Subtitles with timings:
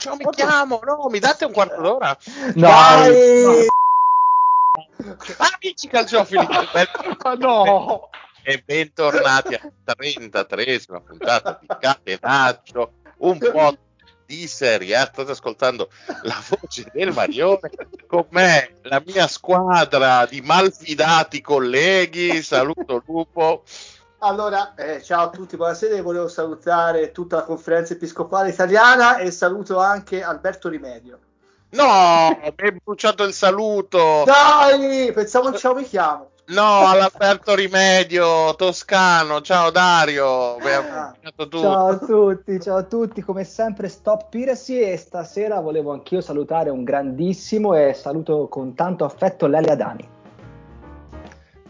[0.00, 2.16] ciao, mi chiamo, no, mi date un quarto d'ora?
[2.54, 3.66] No, Dai!
[5.36, 6.46] Amici calciofili,
[7.38, 8.08] no!
[8.42, 13.76] e bentornati alla 33esima puntata di Catenaccio, un po'
[14.24, 15.04] di Serie A.
[15.04, 15.90] State ascoltando
[16.22, 17.70] la voce del Marione
[18.06, 22.40] con me, la mia squadra di malfidati colleghi.
[22.42, 23.64] Saluto Lupo.
[24.22, 26.02] Allora, eh, ciao a tutti, buonasera.
[26.02, 31.18] Volevo salutare tutta la conferenza episcopale italiana e saluto anche Alberto Rimedio.
[31.70, 34.24] No, mi hai bruciato il saluto.
[34.26, 36.32] Dai, pensavo ciao mi chiamo.
[36.48, 39.40] No, all'Alberto Rimedio, toscano.
[39.40, 40.56] Ciao Dario.
[40.56, 41.14] Ah.
[41.48, 46.68] Ciao a tutti, ciao a tutti, come sempre Stop Piracy e stasera volevo anch'io salutare
[46.68, 50.08] un grandissimo e saluto con tanto affetto Lele Adani.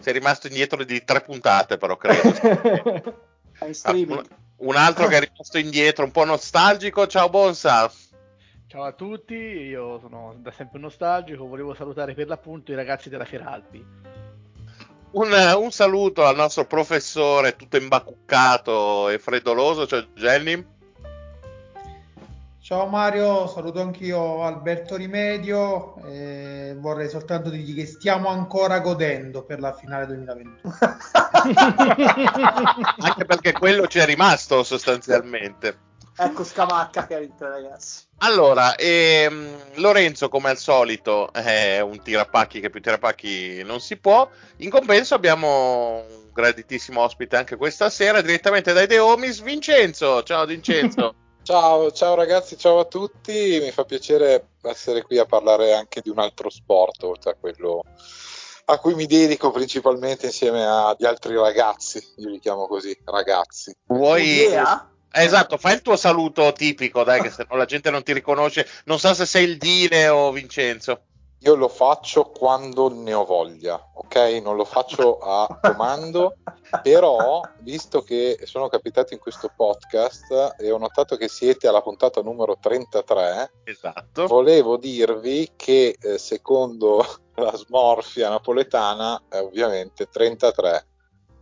[0.01, 3.29] Sei rimasto indietro di tre puntate, però credo.
[3.63, 4.25] Ah, streaming.
[4.57, 7.07] un, un altro che è rimasto indietro, un po' nostalgico.
[7.07, 7.93] Ciao Bonsa.
[8.67, 13.25] Ciao a tutti, io sono da sempre nostalgico, volevo salutare per l'appunto i ragazzi della
[13.25, 13.85] Feralpi.
[15.11, 20.65] Un, un saluto al nostro professore tutto imbacuccato e freddoloso, cioè Jenny.
[22.71, 29.59] Ciao Mario, saluto anch'io Alberto Rimedio e vorrei soltanto dirgli che stiamo ancora godendo per
[29.59, 30.61] la finale 2021.
[33.01, 35.79] Anche perché quello ci è rimasto sostanzialmente.
[36.17, 38.05] ecco Scamacca che ha vinto, ragazzi.
[38.19, 44.31] Allora, ehm, Lorenzo, come al solito, è un tirapacchi che più tirapacchi non si può.
[44.59, 50.23] In compenso abbiamo un graditissimo ospite anche questa sera, direttamente dai The Homies, Vincenzo.
[50.23, 51.17] Ciao Vincenzo.
[51.51, 53.59] Ciao, ciao ragazzi, ciao a tutti.
[53.61, 57.83] Mi fa piacere essere qui a parlare anche di un altro sport, oltre a quello
[58.67, 62.01] a cui mi dedico principalmente insieme agli altri ragazzi.
[62.19, 63.75] Io li chiamo così, ragazzi.
[63.87, 64.45] Vuoi...
[64.45, 64.93] Idea?
[65.11, 68.13] Eh, Esatto, fai il tuo saluto tipico, dai, che se no la gente non ti
[68.13, 68.65] riconosce.
[68.85, 71.01] Non so se sei il Dile o Vincenzo.
[71.41, 74.41] Io lo faccio quando ne ho voglia, ok?
[74.41, 76.37] Non lo faccio a comando,
[76.83, 82.21] però visto che sono capitato in questo podcast e ho notato che siete alla puntata
[82.21, 84.27] numero 33, Esatto.
[84.27, 87.05] Volevo dirvi che eh, secondo
[87.37, 90.87] la smorfia napoletana è ovviamente 33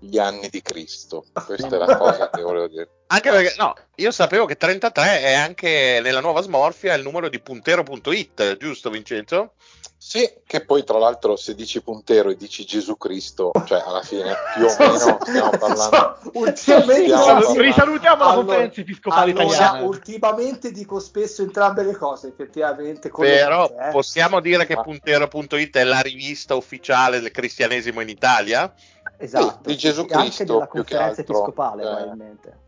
[0.00, 1.24] gli anni di Cristo.
[1.32, 2.88] Questa è la cosa che volevo dire.
[3.08, 7.40] Anche perché, no, io sapevo che 33 è anche nella nuova smorfia il numero di
[7.40, 9.54] puntero.it, giusto Vincenzo?
[10.00, 14.32] Sì, che poi tra l'altro se dici puntero e dici Gesù Cristo, cioè alla fine
[14.54, 16.18] più o meno stiamo parlando...
[16.34, 19.82] Ultimamente, parlando- risalutiamo la Allora- conferenza episcopale allora, italiana.
[19.84, 23.10] ultimamente dico spesso entrambe le cose, effettivamente.
[23.10, 23.90] Però eh.
[23.90, 28.72] possiamo dire che puntero.it è la rivista ufficiale del cristianesimo in Italia?
[29.18, 31.22] esatto, Di Gesù e anche Cristo, della più che conferenza altro.
[31.34, 31.86] episcopale Eh.
[31.86, 32.58] probabilmente.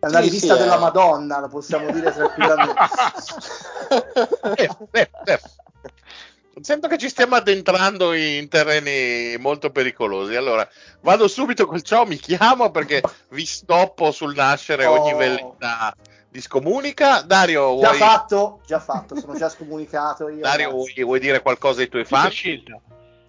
[0.00, 2.74] È una Sì, rivista sì, della è- Madonna, lo possiamo dire tranquillamente.
[4.56, 5.40] Eh, eh, eh.
[6.62, 10.34] Sento che ci stiamo addentrando in terreni molto pericolosi.
[10.34, 10.68] Allora,
[11.00, 13.00] vado subito col ciao, mi chiamo perché
[13.30, 15.16] vi stoppo sul nascere ogni Oh.
[15.16, 15.94] velleità
[16.28, 17.22] di scomunica.
[17.22, 20.40] Dario, Già vuoi, fatto, già fatto, sono già scomunicato io.
[20.42, 22.30] Dario, vuoi, vuoi dire qualcosa ai tuoi fan?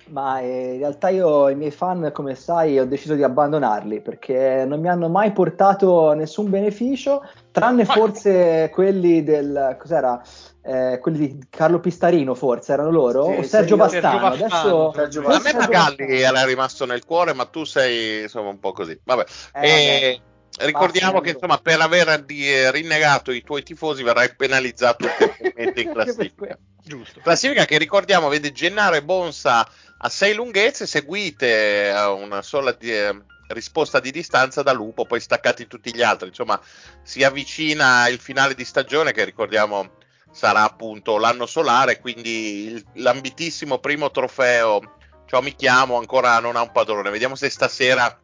[0.07, 4.65] Ma eh, in realtà io i miei fan, come sai, ho deciso di abbandonarli perché
[4.67, 9.77] non mi hanno mai portato nessun beneficio, tranne forse quelli del...
[9.79, 10.21] cos'era?
[10.63, 13.25] Eh, quelli di Carlo Pistarino forse erano loro?
[13.25, 14.01] Sì, o Sergio io- Bastano?
[14.01, 14.93] Sergio Bastano, Adesso...
[14.93, 16.11] Sergio A me Magalli Bastano.
[16.13, 18.99] era rimasto nel cuore, ma tu sei insomma un po' così.
[19.03, 19.25] Vabbè.
[19.53, 20.21] Eh,
[20.59, 25.81] E ricordiamo Basta, che insomma per aver di- rinnegato i tuoi tifosi verrai penalizzato ulteriormente
[25.81, 26.57] in classifica.
[26.83, 27.19] Giusto.
[27.21, 29.67] Classifica che ricordiamo vede Gennaro e Bonsa
[30.03, 33.15] a sei lunghezze, seguite a una sola di- eh,
[33.47, 36.27] risposta di distanza da Lupo, poi staccati tutti gli altri.
[36.27, 36.59] Insomma,
[37.03, 39.97] si avvicina il finale di stagione che ricordiamo
[40.31, 44.79] sarà appunto l'anno solare, quindi il- l'ambitissimo primo trofeo.
[45.25, 47.09] Ciao, mi chiamo, ancora non ha un padrone.
[47.09, 48.17] Vediamo se stasera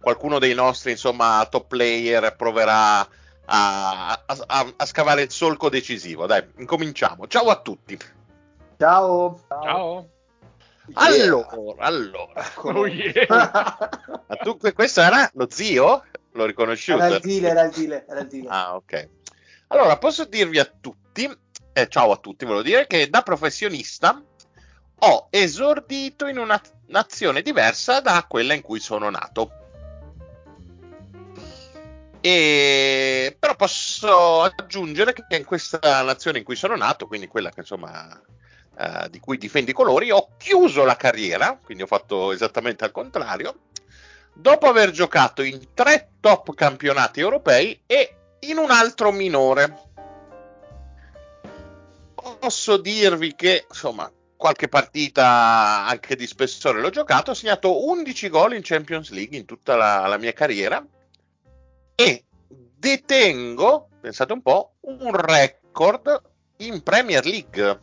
[0.00, 3.08] qualcuno dei nostri, insomma, top player proverà a,
[3.46, 6.26] a- a- a scavare il solco decisivo.
[6.26, 7.26] Dai, incominciamo.
[7.26, 7.98] Ciao a tutti.
[8.78, 9.40] Ciao.
[9.48, 10.08] Ciao.
[10.94, 12.44] Allora, allora.
[12.62, 13.26] Oh, yeah.
[14.26, 16.04] Ma tu, questo era lo zio?
[16.32, 17.02] L'ho riconosciuto.
[17.02, 18.46] Era il deal, era il deal, era il deal.
[18.48, 19.08] Ah, ok.
[19.68, 24.22] Allora, posso dirvi a tutti, eh, ciao a tutti, volevo dire che da professionista
[25.00, 29.52] ho esordito in una nazione diversa da quella in cui sono nato.
[32.20, 37.60] E però posso aggiungere che in questa nazione in cui sono nato, quindi quella che
[37.60, 38.20] insomma
[38.76, 42.92] eh, di cui difendo i colori, ho chiuso la carriera, quindi ho fatto esattamente al
[42.92, 43.62] contrario,
[44.32, 49.87] dopo aver giocato in tre top campionati europei e in un altro minore.
[52.38, 58.54] Posso dirvi che insomma qualche partita anche di spessore l'ho giocato, ho segnato 11 gol
[58.54, 60.84] in Champions League in tutta la, la mia carriera
[61.94, 62.24] e
[62.78, 66.22] detengo, pensate un po', un record
[66.58, 67.80] in Premier League.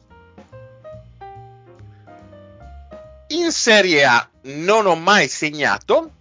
[3.27, 6.11] In Serie A non ho mai segnato,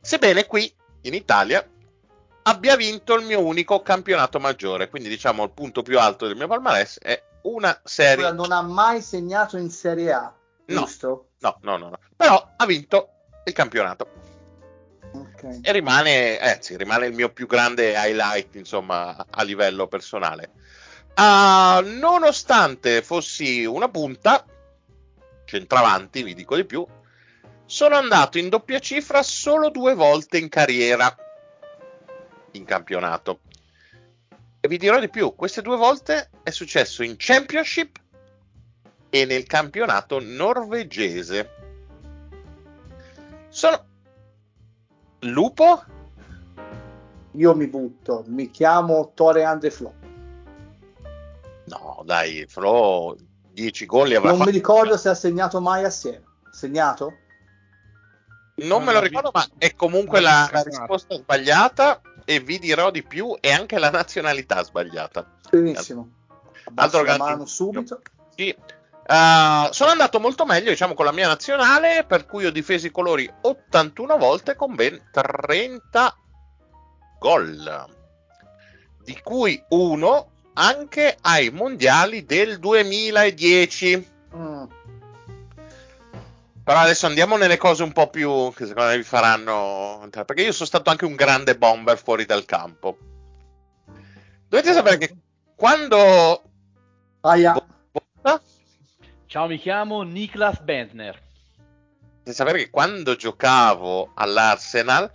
[0.00, 0.72] sebbene qui
[1.02, 1.66] in Italia
[2.48, 6.46] abbia vinto il mio unico campionato maggiore, quindi diciamo il punto più alto del mio
[6.48, 8.24] palmarès è una serie.
[8.24, 10.32] Ora non ha mai segnato in Serie A,
[10.66, 10.80] No.
[10.80, 11.28] giusto?
[11.40, 11.98] No, no, no, no.
[12.16, 13.10] Però ha vinto
[13.44, 14.08] il campionato
[15.12, 15.60] Ok.
[15.62, 20.52] e rimane, eh, sì, rimane il mio più grande highlight, insomma, a- livello personale.
[21.14, 24.44] Ah, nonostante fossi una punta,
[25.44, 26.86] centravanti, vi dico di più,
[27.66, 31.14] sono andato in doppia cifra solo due volte in carriera
[32.52, 33.40] in campionato.
[34.60, 37.96] E vi dirò di più, queste due volte è successo in Championship
[39.10, 41.50] e nel campionato norvegese.
[43.48, 43.84] Sono
[45.20, 45.84] Lupo?
[47.32, 49.94] Io mi butto, mi chiamo Tore Andre Flo.
[51.64, 53.16] No, dai, Flo
[53.52, 54.56] 10 gol li avrà Non mi fatti.
[54.56, 56.24] ricordo se ha segnato mai assieme.
[56.50, 57.16] Segnato?
[58.56, 63.34] Non me lo ricordo, ma è comunque la, risposta sbagliata e vi dirò di più,
[63.40, 65.26] e anche la nazionalità sbagliata.
[65.50, 66.10] Benissimo.
[66.74, 68.02] Altro la mano subito.
[68.36, 68.54] Sì.
[68.54, 72.90] Uh, sono andato molto meglio, diciamo, con la mia nazionale, per cui ho difeso i
[72.90, 76.16] colori 81 volte con ben 30
[77.18, 77.86] gol,
[79.02, 84.08] di cui uno anche ai mondiali del 2010.
[84.36, 84.64] Mm.
[86.68, 90.42] Però adesso andiamo nelle cose un po' più che secondo me vi faranno entrare, perché
[90.42, 92.98] io sono stato anche un grande bomber fuori dal campo.
[94.46, 95.16] Dovete sapere che
[95.56, 96.42] quando
[97.22, 97.54] Aia.
[99.24, 101.18] Ciao, mi chiamo Niklas Bentner.
[102.18, 105.10] Dovete sapere che quando giocavo all'Arsenal,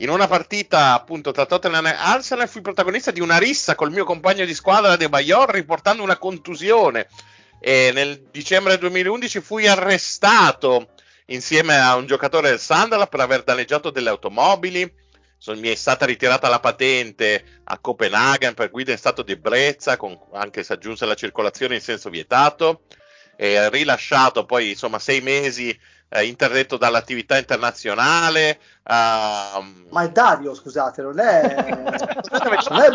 [0.00, 4.04] in una partita appunto tra Tottenham e Arsenal, fui protagonista di una rissa col mio
[4.04, 7.08] compagno di squadra De Bayor, riportando una contusione.
[7.60, 10.90] E nel dicembre 2011 fui arrestato
[11.26, 14.90] insieme a un giocatore del Sunderland per aver danneggiato delle automobili.
[15.46, 19.96] Mi è stata ritirata la patente a Copenaghen per guida in stato di ebbrezza,
[20.32, 22.82] anche se aggiunse la circolazione in senso vietato.
[23.36, 25.76] E rilasciato poi insomma sei mesi
[26.08, 28.58] eh, interdetto dall'attività internazionale.
[28.84, 31.54] ehm, Ma è Dario, scusate, non è...
[32.70, 32.90] non è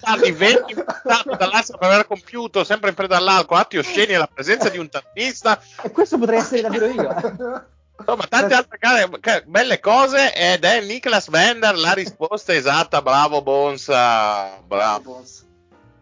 [0.00, 4.68] tardi venne imputato dall'Arsenal per aver compiuto sempre in preda all'alcol atti osceni alla presenza
[4.68, 7.72] di un tannista E questo potrei essere davvero io.
[7.98, 13.40] insomma tante altre care- ca- belle cose ed è Niklas Bender la risposta esatta bravo
[13.42, 15.22] Bonsa bravo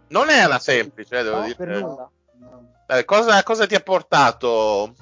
[0.08, 2.10] non era semplice eh, devo No, dire per nulla.
[2.86, 4.94] Eh, cosa, cosa ti ha portato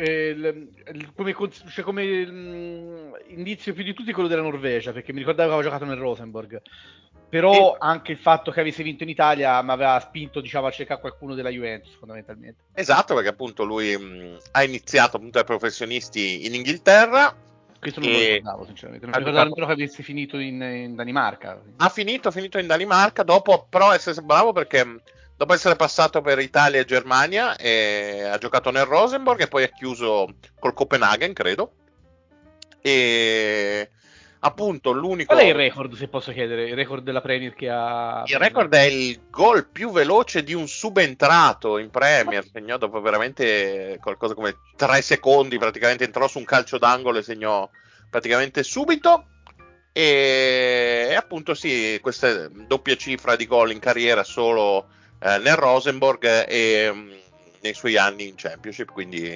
[0.00, 1.36] Eh, il- come,
[1.68, 5.68] cioè, come, mm, indizio più di tutti quello della Norvegia, perché mi ricordavo che avevo
[5.70, 6.62] giocato nel Rosenborg.
[7.28, 10.70] Però E- anche il fatto che avesse vinto in Italia mi aveva spinto diciamo, a
[10.70, 12.62] cercare qualcuno della Juventus, fondamentalmente.
[12.72, 17.36] esatto perché appunto lui mh, ha iniziato appunto ai professionisti in Inghilterra
[17.78, 19.06] Questo non E- lo ricordavo, sinceramente.
[19.06, 21.60] Non ricordavo nemmeno che avesse finito in, in Danimarca.
[21.76, 25.00] ha finito, finito in Danimarca dopo però essere bravo perché mh,
[25.40, 29.68] dopo essere passato per Italia e Germania e ha giocato nel Rosenborg e poi ha
[29.68, 31.72] chiuso col Copenaghen credo
[32.82, 33.88] e
[34.40, 36.68] appunto l'unico Qual è il record, se posso chiedere?
[36.68, 38.22] Il record della Premier che ha...
[38.26, 43.96] il record è il gol più veloce di un subentrato in Premier segnò dopo veramente
[43.98, 47.66] qualcosa come tre secondi praticamente entrò su un calcio d'angolo e segnò
[48.10, 49.24] praticamente subito
[49.90, 56.46] e, e appunto sì questa doppia cifra di gol in carriera solo eh, nel Rosenborg
[56.48, 57.10] e mm,
[57.62, 59.26] nei suoi anni in Championship quindi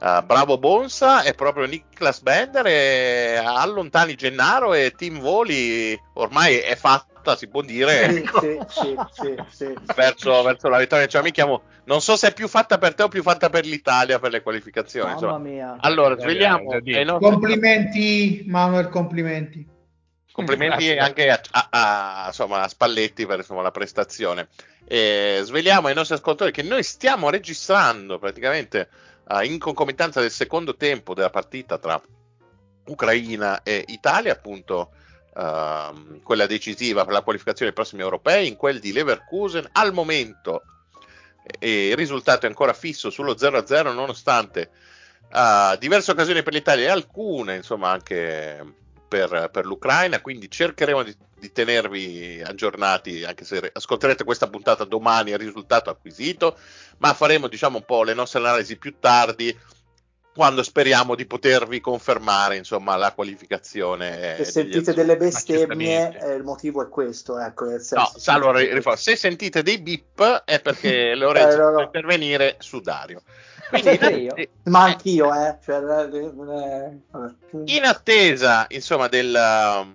[0.00, 6.74] eh, bravo Bonsa è proprio Niklas Bender e allontani Gennaro e Team Voli ormai è
[6.76, 9.74] fatta si può dire Sì, sì, sì, sì, sì.
[9.94, 13.02] verso, verso la vittoria cioè mi chiamo non so se è più fatta per te
[13.02, 15.38] o più fatta per l'Italia per le qualificazioni Mamma insomma.
[15.38, 15.76] mia.
[15.80, 19.76] allora Già svegliamo Complimenti, Manuel, complimenti.
[20.38, 24.48] Complimenti anche a, a- a, insomma, a Spalletti per insomma, la prestazione.
[24.86, 28.88] E sveliamo ai nostri ascoltatori che noi stiamo registrando praticamente
[29.28, 32.00] eh, in concomitanza del secondo tempo della partita tra
[32.86, 34.92] Ucraina e Italia appunto
[35.36, 39.68] ehm, quella decisiva per la qualificazione ai prossimi europei in quel di Leverkusen.
[39.72, 40.62] Al momento
[41.58, 44.70] e il risultato è ancora fisso sullo 0-0 nonostante
[45.32, 51.16] eh, diverse occasioni per l'Italia e alcune insomma anche per, per l'Ucraina, quindi cercheremo di,
[51.38, 56.56] di, tenervi aggiornati, anche se ascolterete questa puntata domani il risultato acquisito,
[56.98, 59.56] ma faremo diciamo un po' le nostre analisi più tardi
[60.38, 64.36] quando speriamo di potervi confermare insomma la qualificazione.
[64.36, 67.40] Se sentite delle bestemmie, eh, il motivo è questo.
[67.40, 68.60] Ecco, nel senso no, allora,
[68.94, 71.80] se sentite dei bip è perché Lorenzo eh, no, no.
[71.80, 73.22] intervenire su Dario.
[73.72, 74.34] Io.
[74.64, 75.58] Ma anch'io, eh.
[75.62, 76.98] Cioè, eh,
[77.64, 79.94] in attesa, insomma, del,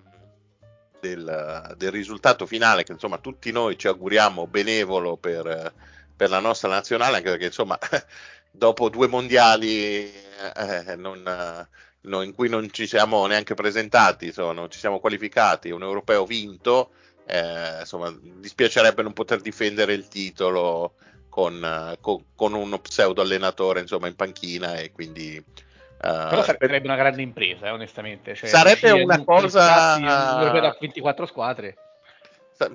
[1.00, 5.72] del, del, risultato finale, che insomma tutti noi ci auguriamo benevolo per,
[6.14, 7.78] per la nostra nazionale, anche perché insomma
[8.50, 10.12] dopo due mondiali
[10.54, 11.68] eh, non,
[12.02, 16.24] no, in cui non ci siamo neanche presentati, insomma, non ci siamo qualificati, un europeo
[16.24, 16.90] vinto,
[17.26, 20.94] eh, insomma, dispiacerebbe non poter difendere il titolo
[21.34, 25.36] con, con, con uno pseudo allenatore insomma, in panchina e quindi...
[25.36, 28.36] Uh, Però sarebbe una grande impresa, eh, onestamente.
[28.36, 29.98] Cioè, sarebbe una cosa...
[29.98, 31.76] da 24 squadre.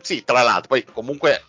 [0.02, 1.42] Sì, tra l'altro, poi comunque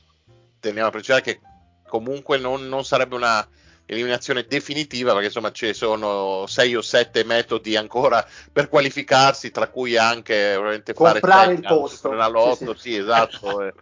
[0.61, 1.40] teniamo a precisare che
[1.88, 3.45] comunque non, non sarebbe una
[3.87, 9.97] eliminazione definitiva perché insomma ci sono sei o sette metodi ancora per qualificarsi tra cui
[9.97, 12.90] anche veramente comprare fare il posto la lotto sì, sì.
[12.93, 13.75] sì esatto eh,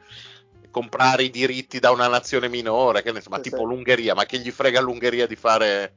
[0.78, 4.25] comprare i diritti da una nazione minore che ne so, ma sì, tipo l'Ungheria ma
[4.25, 5.92] che gli frega l'Ungheria di fare,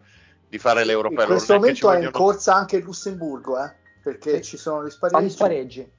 [0.50, 3.72] di fare l'europeo in questo momento è in corsa anche il Lussemburgo eh,
[4.02, 5.92] perché ci sono gli spareggi, spareggi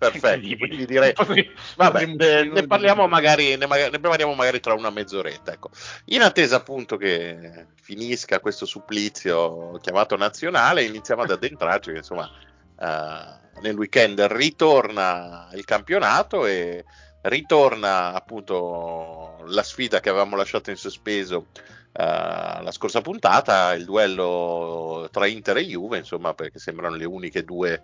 [0.00, 0.56] perfetti.
[0.56, 1.12] Quindi direi,
[1.76, 5.52] vabbè, ne, ne parliamo magari, ne, ne, parliamo magari tra una mezz'oretta.
[5.52, 5.70] Ecco.
[6.06, 11.90] In attesa appunto che finisca questo supplizio chiamato nazionale, iniziamo ad addentrarci.
[11.90, 12.28] insomma,
[12.76, 16.84] uh, nel weekend ritorna il campionato e
[17.22, 21.46] ritorna appunto la sfida che avevamo lasciato in sospeso.
[21.92, 27.44] Uh, la scorsa puntata il duello tra Inter e Juve, insomma, perché sembrano le uniche
[27.44, 27.82] due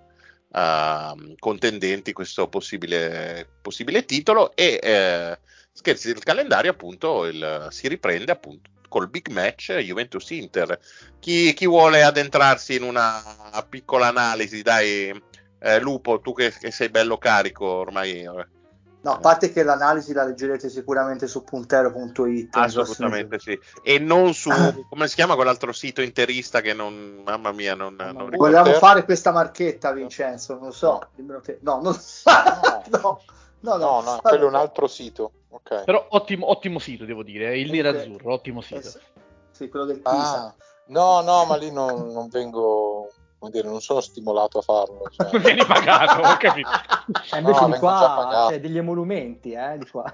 [0.49, 5.39] uh, contendenti questo possibile, possibile titolo e eh,
[5.73, 10.79] scherzi del calendario appunto il, si riprende appunto col big match Juventus-Inter.
[11.19, 13.23] Chi, chi vuole addentrarsi in una
[13.69, 15.11] piccola analisi, dai
[15.59, 18.47] eh, Lupo, tu che, che, sei bello carico ormai eh,
[19.07, 22.57] No, a parte che l'analisi la leggerete sicuramente su puntero.it.
[22.57, 23.57] Assolutamente sì.
[23.85, 24.51] E non su,
[24.89, 27.95] come si chiama quell'altro sito interista che non, mamma mia, non...
[27.95, 31.07] non Volevamo fare questa marchetta, Vincenzo, non lo so.
[31.15, 31.95] No, no, non...
[32.91, 33.21] no,
[33.61, 35.31] no, no, no, quello è un altro sito.
[35.51, 35.85] Okay.
[35.85, 38.89] Però ottimo, ottimo sito, devo dire, è il nerazzurro, ottimo sito.
[38.89, 39.01] Eh,
[39.53, 40.47] sì, quello del Pisa.
[40.47, 40.55] Ah,
[40.87, 45.09] no, no, ma lì non, non vengo come dire, non sono stimolato a farlo.
[45.11, 45.31] Cioè.
[45.33, 46.69] non vieni pagato, ho capito.
[47.33, 50.05] E invece no, di qua c'è degli emolumenti, eh, di qua.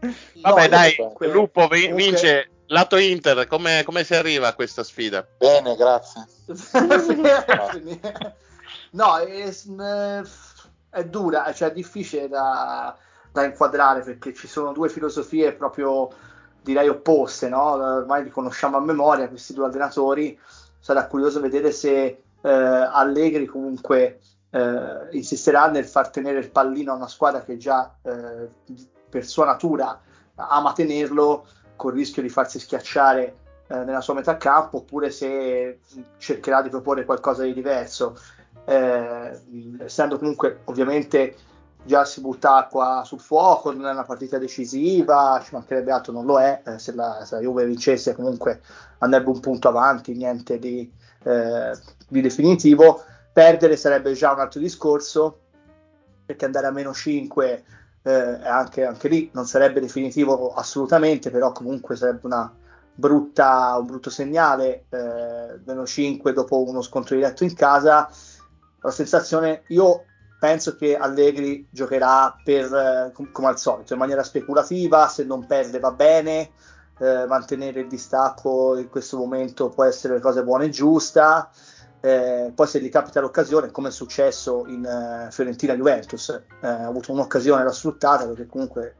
[0.00, 2.50] Vabbè, no, dai, comunque, Lupo vince comunque...
[2.68, 3.46] lato Inter.
[3.46, 5.26] Come, come, si arriva a questa sfida?
[5.36, 6.24] Bene, grazie.
[8.92, 9.52] no, è,
[10.90, 12.96] è, dura, cioè è difficile da,
[13.30, 16.08] da, inquadrare perché ci sono due filosofie proprio
[16.62, 17.72] direi opposte, no?
[17.72, 20.38] Ormai li conosciamo a memoria questi due allenatori.
[20.78, 24.20] Sarà curioso vedere se eh, Allegri comunque
[24.50, 28.48] eh, insisterà nel far tenere il pallino a una squadra che già eh,
[29.08, 30.00] per sua natura
[30.34, 33.36] ama tenerlo con il rischio di farsi schiacciare
[33.68, 35.80] eh, nella sua metà campo oppure se
[36.18, 38.18] cercherà di proporre qualcosa di diverso.
[38.64, 39.40] Eh,
[39.78, 41.36] essendo comunque ovviamente
[41.82, 46.26] già si butta acqua sul fuoco, non è una partita decisiva, ci mancherebbe altro, non
[46.26, 48.60] lo è, eh, se, la, se, la, Juve vincesse comunque
[48.98, 50.90] andrebbe un punto avanti, niente di,
[51.24, 51.72] eh,
[52.08, 55.40] di definitivo, perdere sarebbe già un altro discorso,
[56.26, 57.64] perché andare a meno 5
[58.02, 62.52] eh, anche, anche, lì non sarebbe definitivo assolutamente, però comunque sarebbe una
[62.94, 68.08] brutta, un brutto segnale, eh, meno 5 dopo uno scontro diretto in casa.
[68.80, 70.04] La sensazione, io
[70.38, 75.78] penso che Allegri giocherà per, eh, come al solito, in maniera speculativa, se non perde
[75.78, 76.50] va bene,
[77.00, 81.50] eh, mantenere il distacco in questo momento può essere una cosa buona e giusta,
[82.00, 87.12] eh, poi se gli capita l'occasione, come è successo in uh, Fiorentina-Juventus, eh, ha avuto
[87.12, 88.96] un'occasione da sfruttare perché comunque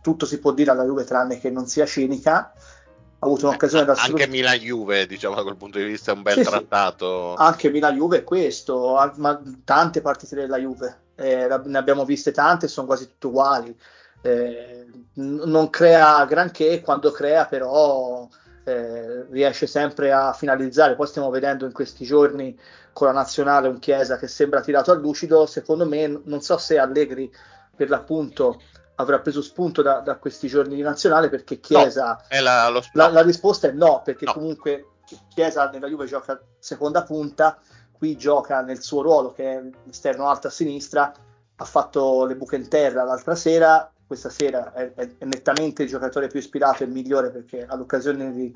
[0.00, 3.94] tutto si può dire alla Juve tranne che non sia cinica, ha avuto un'occasione da
[3.94, 4.22] sfruttare.
[4.22, 7.34] Anche Milan-Juve, diciamo da quel punto di vista, è un bel sì, trattato.
[7.36, 7.42] Sì.
[7.42, 12.86] Anche Milan-Juve è questo, ma tante partite della Juve, eh, ne abbiamo viste tante, sono
[12.86, 13.76] quasi tutte uguali.
[14.22, 18.28] Eh, non crea granché, quando crea però
[18.64, 20.94] eh, riesce sempre a finalizzare.
[20.94, 22.58] Poi stiamo vedendo in questi giorni
[22.92, 25.46] con la nazionale un Chiesa che sembra tirato a lucido.
[25.46, 27.32] Secondo me, non so se Allegri
[27.74, 28.60] per l'appunto
[28.96, 33.22] avrà preso spunto da, da questi giorni di nazionale perché Chiesa no, la, la, la,
[33.22, 34.34] risposta è no, perché no.
[34.34, 34.86] comunque
[35.28, 37.58] Chiesa nella Juve gioca seconda punta,
[37.90, 41.12] qui gioca nel suo ruolo che è esterno alto a sinistra,
[41.56, 45.88] ha fatto le buche in terra l'altra sera, questa sera è, è, è nettamente il
[45.88, 48.52] giocatore più ispirato e migliore perché ha l'occasione di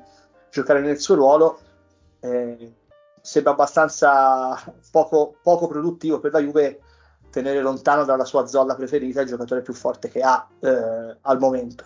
[0.51, 1.59] giocare nel suo ruolo.
[2.19, 2.73] Eh,
[3.21, 6.81] sembra abbastanza poco, poco, produttivo per la Juve
[7.29, 11.85] tenere lontano dalla sua zolla preferita il giocatore più forte che ha eh, al momento.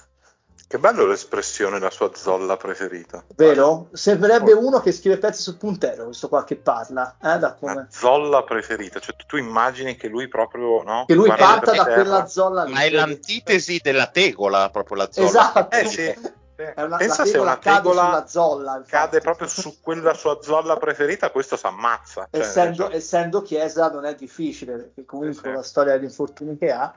[0.70, 3.24] Che bello l'espressione la sua zolla preferita.
[3.36, 3.88] Vero?
[3.92, 7.18] Servirebbe uno che scrive pezzi sul puntero, questo qua che parla.
[7.20, 7.74] Eh, da come...
[7.74, 11.06] La zolla preferita, cioè tu immagini che lui proprio, no?
[11.08, 12.02] Che lui parta da terra.
[12.02, 12.74] quella zolla lì.
[12.74, 15.28] Ma è l'antitesi della tegola, proprio la zolla.
[15.28, 15.76] Esatto.
[15.76, 16.38] Eh, sì.
[16.76, 21.66] Una, Pensa se una tegola zolla, cade proprio su quella sua zolla preferita, questo si
[21.66, 22.28] ammazza.
[22.30, 22.96] Cioè, essendo, cioè...
[22.96, 25.56] essendo, Chiesa non è difficile, perché comunque sì.
[25.56, 26.94] la storia degli infortuni che ha.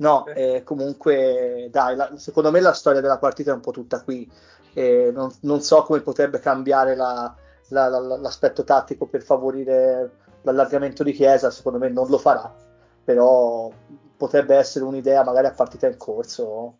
[0.00, 4.02] No, eh, comunque, dai, la, secondo me la storia della partita è un po' tutta
[4.02, 4.30] qui.
[4.72, 7.34] Eh, non, non, so come potrebbe cambiare la,
[7.68, 10.10] la, l'aspetto tattico per favorire
[10.42, 12.54] l'allargamento di Chiesa, secondo me non lo farà,
[13.04, 13.70] però
[14.16, 16.76] potrebbe essere un'idea magari a partita in corso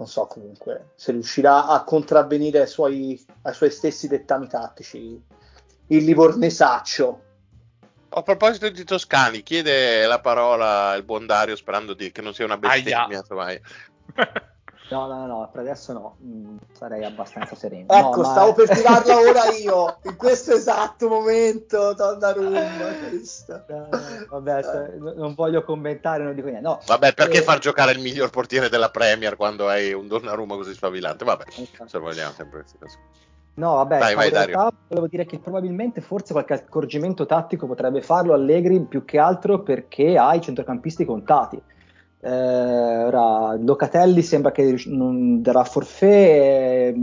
[0.00, 5.22] non so comunque se riuscirà a contravvenire ai suoi, ai suoi stessi dettami tattici.
[5.88, 7.22] Il livornesaccio
[8.12, 12.44] a proposito di Toscani chiede la parola il buon Dario sperando di, che non sia
[12.44, 13.22] una bestemmia.
[14.90, 17.92] No, no, no, per adesso no, mm, sarei abbastanza sereno.
[17.92, 22.60] Ecco, no, stavo per tirarla ora io, in questo esatto momento, Donnarumma.
[22.60, 23.88] No,
[24.30, 26.66] vabbè, non voglio commentare, non dico niente.
[26.66, 30.56] No, vabbè, perché eh, far giocare il miglior portiere della Premier quando hai un Donnarumma
[30.56, 31.24] così sfavillante?
[31.24, 31.88] Vabbè, okay.
[31.88, 32.98] se vogliamo sempre queste cose.
[33.60, 38.32] No, vabbè, Dai, vai, realtà, volevo dire che probabilmente forse qualche accorgimento tattico potrebbe farlo
[38.32, 41.60] Allegri più che altro perché ha i centrocampisti contati
[42.22, 46.94] eh, ora, Locatelli sembra che non darà forfè, eh,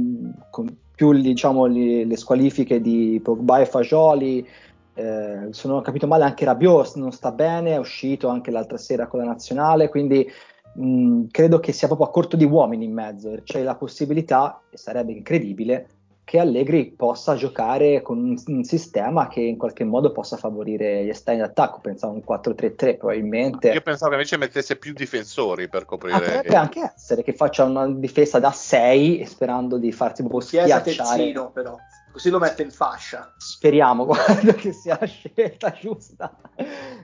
[0.50, 4.48] con più diciamo, le, le squalifiche di Pogba e Fagioli.
[4.94, 8.78] Eh, se non ho capito male, anche Rabiot non sta bene, è uscito anche l'altra
[8.78, 10.28] sera con la nazionale, quindi
[10.76, 13.36] mh, credo che sia proprio a corto di uomini in mezzo.
[13.44, 15.88] C'è la possibilità, e sarebbe incredibile,
[16.28, 21.08] che Allegri possa giocare con un, un, sistema che in qualche modo possa favorire gli
[21.08, 21.80] esterni d'attacco.
[21.80, 23.70] Pensavo un 4-3-3 probabilmente.
[23.70, 26.18] Io pensavo che invece mettesse più difensori per coprire.
[26.18, 30.42] Ah, potrebbe anche essere che faccia una difesa da 6 sperando di farsi un po'
[30.42, 30.84] schiacciare.
[30.84, 31.78] terzino però,
[32.12, 33.34] così lo mette in fascia.
[33.38, 36.38] Speriamo, guarda che sia la scelta giusta.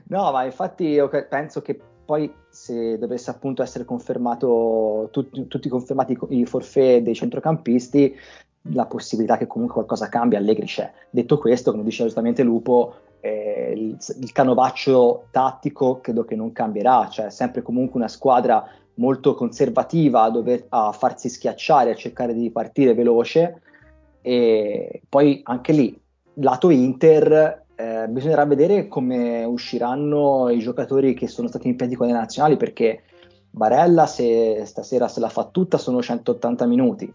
[0.08, 6.14] No, ma infatti io penso che poi se dovesse appunto essere confermato tutti, tutti confermati
[6.28, 8.14] i forfè dei centrocampisti
[8.72, 10.90] la possibilità che comunque qualcosa cambia, Allegri c'è.
[11.10, 17.08] Detto questo, come diceva giustamente Lupo, eh, il, il, canovaccio tattico credo che non cambierà,
[17.08, 22.50] cioè sempre comunque una squadra molto conservativa a, dover, a farsi schiacciare, a cercare di
[22.50, 23.60] partire veloce
[24.20, 26.00] e poi anche lì,
[26.34, 32.06] lato Inter, eh, bisognerà vedere come usciranno i giocatori che sono stati in piedi con
[32.06, 33.02] le nazionali perché
[33.50, 37.12] Barella se stasera se la fa tutta sono 180 minuti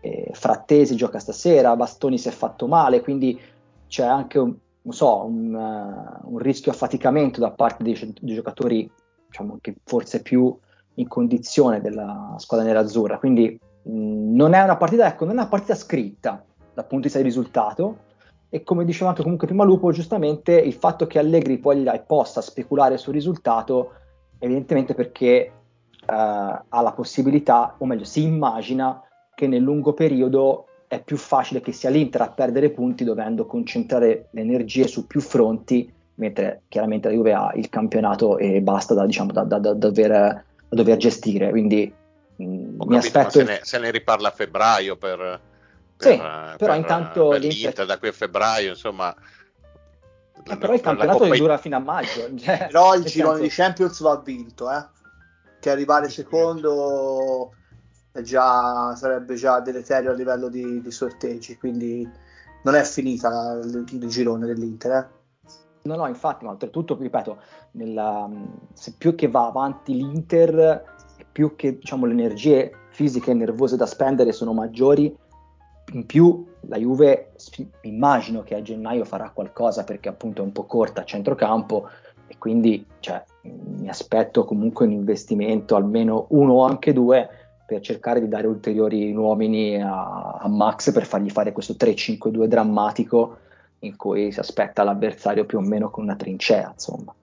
[0.00, 3.38] eh, Frattesi gioca stasera, Bastoni si è fatto male, quindi
[3.86, 4.54] c'è anche un,
[4.88, 8.90] so, un, uh, un rischio affaticamento da parte dei, dei giocatori
[9.26, 10.56] diciamo, che forse più
[10.94, 13.18] in condizione della squadra nerazzurra.
[13.18, 17.02] Quindi mh, non è una partita, ecco, non è una partita scritta dal punto di
[17.02, 18.08] vista del risultato.
[18.52, 22.40] E come diceva anche comunque prima Lupo, giustamente il fatto che Allegri voglia e possa
[22.40, 23.92] speculare sul risultato,
[24.38, 25.52] evidentemente perché
[26.00, 29.00] uh, ha la possibilità, o meglio, si immagina
[29.40, 34.28] che nel lungo periodo è più facile che sia l'Inter a perdere punti dovendo concentrare
[34.30, 39.06] le energie su più fronti, mentre chiaramente la Juve ha il campionato e basta da,
[39.06, 41.48] diciamo, da, da, da dover, dover, gestire.
[41.48, 41.90] Quindi
[42.36, 43.30] mh, mi capito, aspetto...
[43.30, 45.40] Se ne, se ne, riparla a febbraio per...
[45.96, 49.14] per sì, per, però intanto per l'Inter da qui a febbraio, insomma...
[50.44, 51.36] Eh, però il campionato Coppa...
[51.36, 52.28] dura fino a maggio.
[52.36, 53.48] Cioè, però il girone senso...
[53.48, 54.86] di Champions va vinto, eh?
[55.60, 57.52] Che arrivare secondo
[58.22, 62.08] già, sarebbe già deleterio a livello di, di, sorteggi, quindi
[62.62, 64.92] non è finita il, il girone dell'Inter.
[64.92, 65.48] Eh?
[65.82, 67.40] No, no, infatti, ma oltretutto, ripeto,
[67.72, 68.28] nella,
[68.74, 70.84] se più che va avanti l'Inter,
[71.30, 75.16] più che diciamo, le energie fisiche e nervose da spendere sono maggiori,
[75.92, 77.32] in più la Juve
[77.82, 81.88] immagino che a gennaio farà qualcosa perché appunto è un po' corta a centrocampo
[82.26, 87.39] e quindi cioè, mi aspetto comunque un investimento almeno uno o anche due
[87.70, 93.38] per cercare di dare ulteriori uomini a, a Max per fargli fare questo 3-5-2 drammatico
[93.80, 97.14] in cui si aspetta l'avversario più o meno con una trincea, insomma.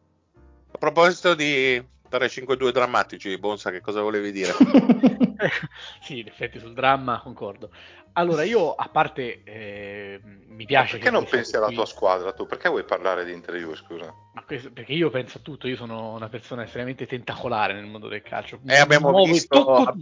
[0.71, 4.53] A proposito di 3-5-2 drammatici, Bonsa, che cosa volevi dire?
[6.01, 7.69] sì, in effetti sul dramma concordo.
[8.13, 10.97] Allora, io a parte eh, mi piace.
[10.97, 11.75] Perché non pensi alla qui...
[11.75, 12.47] tua squadra tu?
[12.47, 14.11] Perché vuoi parlare di Inter Juve, scusa?
[14.33, 18.07] Ma questo, perché io penso a tutto, io sono una persona estremamente tentacolare nel mondo
[18.07, 18.59] del calcio.
[18.65, 19.95] E eh, abbiamo, Muovo visto,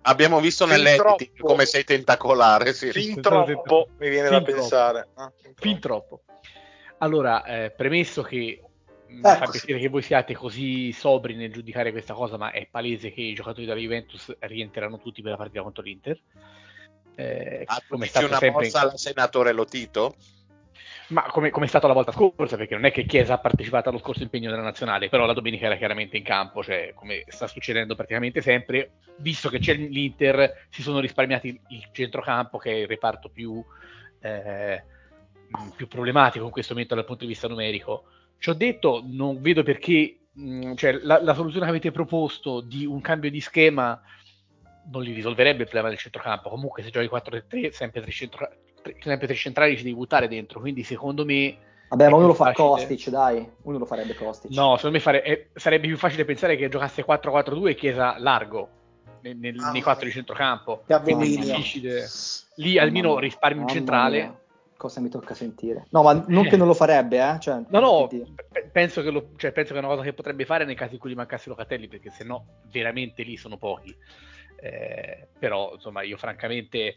[0.00, 2.72] abbiamo visto nell'edit come sei tentacolare.
[2.72, 2.90] Sì.
[2.90, 4.60] Fin troppo, mi viene fin da troppo.
[4.60, 5.08] pensare.
[5.16, 6.22] Ah, fin, fin troppo.
[7.00, 8.62] Allora, eh, premesso che
[9.08, 13.12] mi fa piacere che voi siate così sobri nel giudicare questa cosa, ma è palese
[13.12, 16.20] che i giocatori della Juventus rientreranno tutti per la partita contro l'Inter.
[17.14, 18.62] Eh, ah, come è stato una sempre...
[18.62, 20.14] mossa al senatore Lotito?
[21.08, 23.88] Ma come, come, è stato la volta scorsa, perché non è che Chiesa ha partecipato
[23.88, 27.46] allo scorso impegno della nazionale, però la domenica era chiaramente in campo, cioè come sta
[27.46, 32.86] succedendo praticamente sempre, visto che c'è l'Inter, si sono risparmiati il centrocampo, che è il
[32.86, 33.64] reparto più,
[34.20, 34.84] eh,
[35.74, 38.04] più problematico in questo momento dal punto di vista numerico.
[38.38, 42.86] Ci ho detto, non vedo perché, mh, cioè, la, la soluzione che avete proposto di
[42.86, 44.00] un cambio di schema
[44.90, 46.48] non li risolverebbe il problema del centrocampo.
[46.48, 48.48] Comunque, se giochi 4-3, sempre tre, centro,
[49.00, 50.60] sempre tre centrali ci devi buttare dentro.
[50.60, 51.56] Quindi, secondo me.
[51.88, 52.68] Vabbè, ma uno lo fa facile...
[52.68, 53.50] Kostic, dai.
[53.62, 54.50] Uno lo farebbe Kostic.
[54.50, 55.22] No, secondo me fare...
[55.24, 58.68] eh, sarebbe più facile pensare che giocasse 4-4-2 e Chiesa largo
[59.22, 60.84] nel, nel, ah, nei quattro di centrocampo.
[61.02, 62.06] Quindi difficile.
[62.56, 64.18] Lì almeno risparmi un centrale.
[64.18, 64.40] Mia.
[64.78, 65.86] Cosa mi tocca sentire?
[65.90, 67.40] No, ma non che non lo farebbe, eh?
[67.40, 68.08] Cioè, no, no,
[68.70, 71.00] penso che, lo, cioè, penso che è una cosa che potrebbe fare nel caso in
[71.00, 73.92] cui gli mancasse Locatelli, perché se no veramente lì sono pochi.
[74.60, 76.94] Eh, però insomma io francamente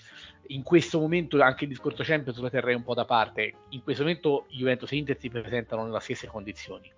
[0.47, 4.01] in questo momento anche il discorso Champions lo terrei un po' da parte in questo
[4.01, 6.91] momento Juventus e Inter si presentano nelle stesse condizioni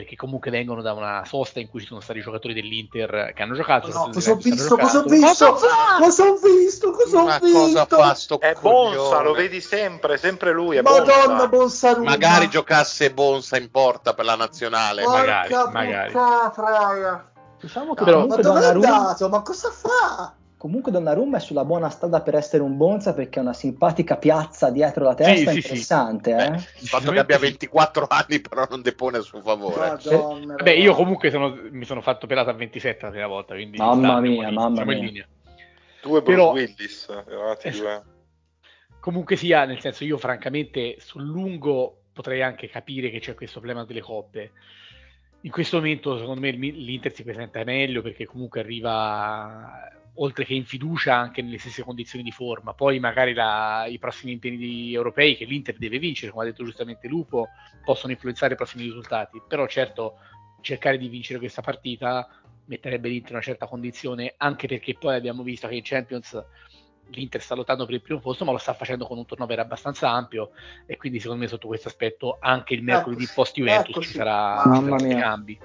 [0.00, 3.42] perché comunque vengono da una sosta in cui ci sono stati i giocatori dell'Inter che
[3.42, 3.88] hanno giocato.
[3.88, 4.76] No, cosa ho visto?
[4.76, 5.52] Cosa ho visto?
[5.52, 6.90] Cosa ho visto?
[6.90, 7.86] Cosa ho visto?
[7.86, 10.78] Cosa sto è Bonsa, lo vedi sempre, sempre lui.
[10.78, 11.94] È Madonna, Bonsa.
[11.94, 15.02] Bonsa magari giocasse Bonsa in porta per la nazionale.
[15.02, 17.28] Porca magari, magari.
[17.60, 19.16] Diciamo che no, ma Donnarumma...
[19.28, 20.34] Ma cosa fa?
[20.60, 24.68] Comunque Donnarumma è sulla buona strada per essere un Bonza perché ha una simpatica piazza
[24.68, 26.32] dietro la testa sì, interessante.
[26.32, 26.44] Sì, sì.
[26.44, 26.50] Eh?
[26.50, 29.88] Beh, il fatto che abbia 24 anni però non depone a suo favore.
[29.88, 33.78] Madonna, Beh, io comunque sono, mi sono fatto pelata a 27 la prima volta, quindi
[33.78, 34.96] mamma mia, mamma mia.
[34.98, 35.26] in linea.
[36.02, 38.02] Tu e Bruce Willis, eravate eh, due.
[39.00, 43.86] Comunque sia, nel senso io francamente sul lungo potrei anche capire che c'è questo problema
[43.86, 44.50] delle coppe
[45.42, 50.64] in questo momento secondo me l'Inter si presenta meglio perché comunque arriva oltre che in
[50.64, 52.74] fiducia anche nelle stesse condizioni di forma.
[52.74, 57.08] Poi magari la, i prossimi impegni europei che l'Inter deve vincere come ha detto giustamente
[57.08, 57.48] Lupo
[57.84, 59.40] possono influenzare i prossimi risultati.
[59.46, 60.18] Però certo
[60.60, 62.28] cercare di vincere questa partita
[62.66, 66.44] metterebbe l'Inter in una certa condizione anche perché poi abbiamo visto che in Champions
[67.10, 70.10] l'Inter sta lottando per il primo posto, ma lo sta facendo con un turnover abbastanza
[70.10, 70.50] ampio.
[70.86, 74.12] E quindi secondo me sotto questo aspetto anche il mercoledì ecco, post Juventus ecco, ci
[74.12, 75.60] sarà, Mamma ci saranno cambi.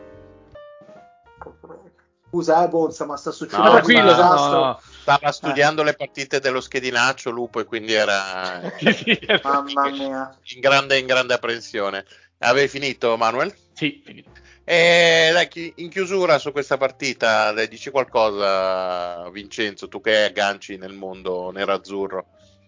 [2.36, 4.82] Scusa, eh, Bonza, ma sta succedendo no, tranquillo, no, no.
[4.82, 5.86] Stava studiando eh.
[5.86, 8.62] le partite dello schedinaccio Lupo e quindi era
[9.42, 10.38] Mamma mia.
[10.54, 12.04] In grande, in grande apprensione.
[12.40, 13.56] Avevi finito, Manuel?
[13.72, 14.32] Sì, finito.
[14.66, 20.94] E dai, in chiusura su questa partita, dai, dici qualcosa, Vincenzo, tu che agganci nel
[20.94, 22.26] mondo nerazzurro.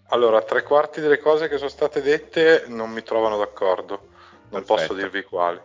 [0.09, 4.07] Allora, tre quarti delle cose che sono state dette non mi trovano d'accordo,
[4.49, 4.73] non Perfetto.
[4.73, 5.59] posso dirvi quali.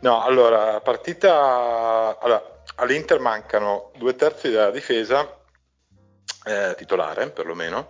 [0.00, 2.18] No, allora, partita.
[2.18, 5.40] Allora, all'Inter mancano due terzi della difesa,
[6.44, 7.86] eh, titolare perlomeno,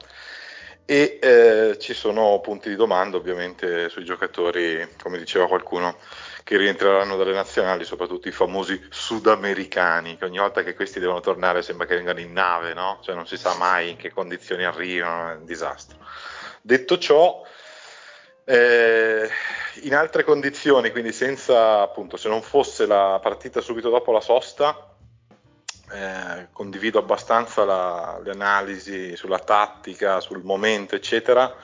[0.87, 5.97] e eh, ci sono punti di domanda ovviamente sui giocatori, come diceva qualcuno
[6.43, 11.63] che rientreranno dalle nazionali, soprattutto i famosi sudamericani, che ogni volta che questi devono tornare
[11.63, 12.99] sembra che vengano in nave, no?
[13.03, 15.97] Cioè non si sa mai in che condizioni arrivano, è un disastro.
[16.61, 17.43] Detto ciò,
[18.45, 19.29] eh,
[19.83, 24.95] in altre condizioni, quindi senza appunto, se non fosse la partita subito dopo la sosta,
[25.93, 31.55] eh, condivido abbastanza la, le analisi sulla tattica, sul momento, eccetera.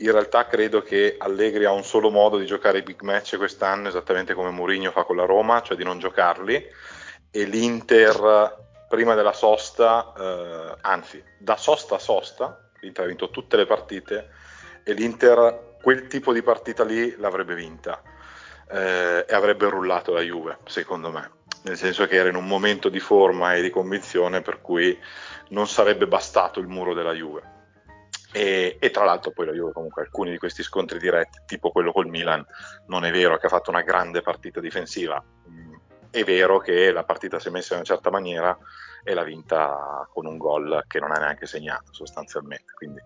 [0.00, 3.88] In realtà credo che Allegri ha un solo modo di giocare i big match quest'anno,
[3.88, 6.66] esattamente come Mourinho fa con la Roma, cioè di non giocarli,
[7.30, 13.56] e l'Inter prima della sosta, eh, anzi da sosta a sosta, l'Inter ha vinto tutte
[13.56, 14.30] le partite
[14.84, 18.02] e l'Inter quel tipo di partita lì l'avrebbe vinta
[18.72, 21.30] eh, e avrebbe rullato la Juve, secondo me,
[21.62, 24.98] nel senso che era in un momento di forma e di convinzione per cui
[25.50, 27.54] non sarebbe bastato il muro della Juve.
[28.32, 31.92] E, e, tra l'altro poi la Juve comunque alcuni di questi scontri diretti, tipo quello
[31.92, 32.44] col Milan,
[32.88, 35.74] non è vero che ha fatto una grande partita difensiva, mm,
[36.10, 38.58] è vero che la partita si è messa in una certa maniera
[39.04, 42.72] e l'ha vinta con un gol che non ha neanche segnato sostanzialmente.
[42.74, 43.00] Quindi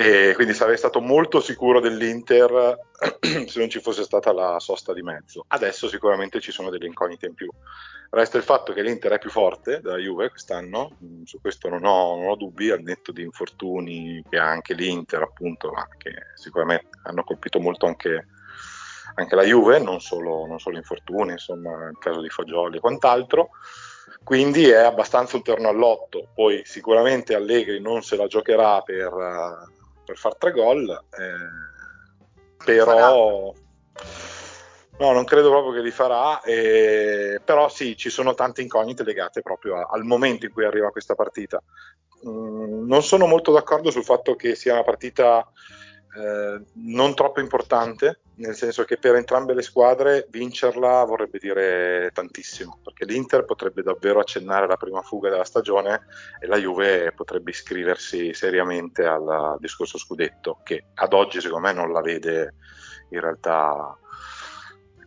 [0.00, 2.78] e quindi sarei stato molto sicuro dell'Inter
[3.20, 5.44] se non ci fosse stata la sosta di mezzo.
[5.48, 7.50] Adesso sicuramente ci sono delle incognite in più.
[8.08, 11.84] Resta il fatto che l'Inter è più forte della Juve quest'anno, mm, su questo non
[11.84, 16.12] ho, non ho dubbi, al netto di infortuni che ha anche l'Inter, appunto, ma che
[16.34, 18.26] sicuramente hanno colpito molto anche,
[19.16, 23.50] anche la Juve, non solo, non solo infortuni, insomma, il caso di Fagioli e quant'altro
[24.24, 26.28] quindi è abbastanza un terno all'otto.
[26.34, 29.08] Poi sicuramente Allegri non se la giocherà per,
[30.10, 33.54] per far tre gol, eh, però
[34.98, 39.40] no, non credo proprio che li farà, eh, però sì, ci sono tante incognite legate
[39.40, 41.62] proprio a, al momento in cui arriva questa partita.
[42.26, 45.48] Mm, non sono molto d'accordo sul fatto che sia una partita
[46.16, 52.80] eh, non troppo importante, nel senso che per entrambe le squadre vincerla vorrebbe dire tantissimo,
[52.82, 56.06] perché l'Inter potrebbe davvero accennare la prima fuga della stagione
[56.40, 61.92] e la Juve potrebbe iscriversi seriamente al discorso scudetto, che ad oggi secondo me non
[61.92, 62.54] la vede
[63.10, 63.96] in realtà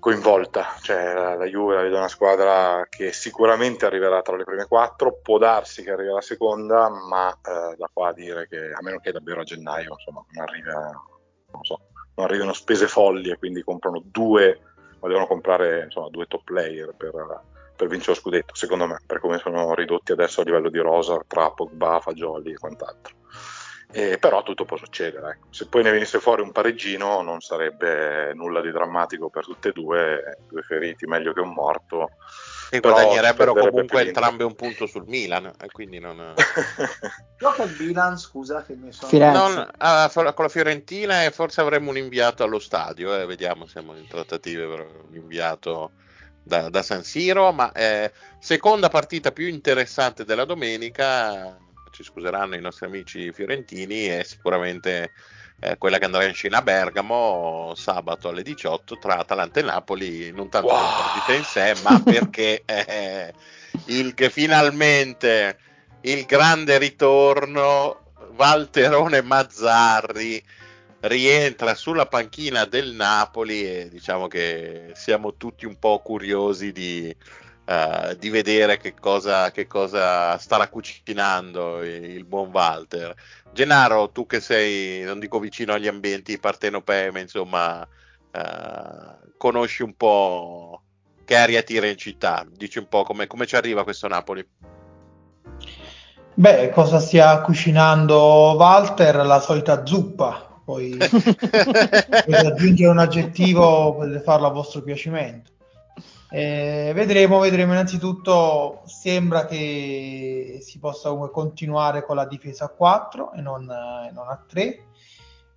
[0.04, 4.66] coinvolta, cioè la, la Juve la vede una squadra che sicuramente arriverà tra le prime
[4.68, 8.82] quattro, può darsi che arrivi alla seconda, ma eh, da qua a dire che a
[8.82, 10.92] meno che davvero a gennaio insomma, non, arriva,
[11.54, 11.80] non, so,
[12.16, 14.60] non arrivino spese folli e quindi comprano due,
[15.00, 17.14] ma devono comprare insomma, due top player per,
[17.74, 21.18] per vincere lo scudetto, secondo me, per come sono ridotti adesso a livello di rosa
[21.26, 23.16] tra Pogba, Fagioli e quant'altro.
[23.94, 25.30] Eh, però tutto può succedere.
[25.30, 25.48] Ecco.
[25.52, 29.72] Se poi ne venisse fuori un pareggino non sarebbe nulla di drammatico per tutte e
[29.72, 32.10] due, due feriti meglio che un morto.
[32.72, 36.34] E guadagnerebbero comunque entrambi un punto sul Milan, e quindi non...
[37.38, 39.32] Gioca il Milan, scusa, che mi sono...
[39.32, 43.96] Non, ah, con la Fiorentina e forse avremo un inviato allo stadio, eh, vediamo, siamo
[43.96, 45.92] in trattative per un inviato
[46.42, 51.56] da, da San Siro, ma eh, seconda partita più interessante della domenica,
[51.94, 55.12] ci scuseranno i nostri amici fiorentini, è sicuramente
[55.60, 60.32] eh, quella che andrà in scena a Bergamo sabato alle 18 tra Atalanta e Napoli,
[60.32, 60.78] non tanto wow.
[60.78, 63.34] per la partita in sé, ma perché eh,
[63.86, 65.58] il che finalmente
[66.02, 70.44] il grande ritorno Valterone Mazzarri
[71.02, 77.16] rientra sulla panchina del Napoli e diciamo che siamo tutti un po' curiosi di,
[77.66, 83.14] uh, di vedere che cosa, che cosa, starà cucinando il buon Walter.
[83.52, 89.96] Gennaro, tu che sei, non dico vicino agli ambienti partenopei, ma insomma, uh, conosci un
[89.96, 90.82] po'
[91.26, 94.46] che aria tira in città, dici un po' come, come ci arriva questo Napoli.
[96.36, 99.18] Beh, cosa stia cucinando Walter?
[99.18, 100.50] La solita zuppa.
[100.66, 105.52] Poi per aggiungere un aggettivo potete farlo a vostro piacimento.
[106.36, 107.74] Eh, vedremo, vedremo.
[107.74, 114.10] Innanzitutto sembra che si possa comunque continuare con la difesa a 4 e non, eh,
[114.12, 114.84] non a 3.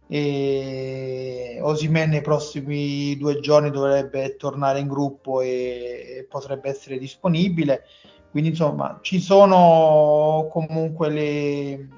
[0.06, 7.84] E Osimen nei prossimi due giorni dovrebbe tornare in gruppo e, e potrebbe essere disponibile.
[8.30, 11.88] Quindi insomma ci sono comunque le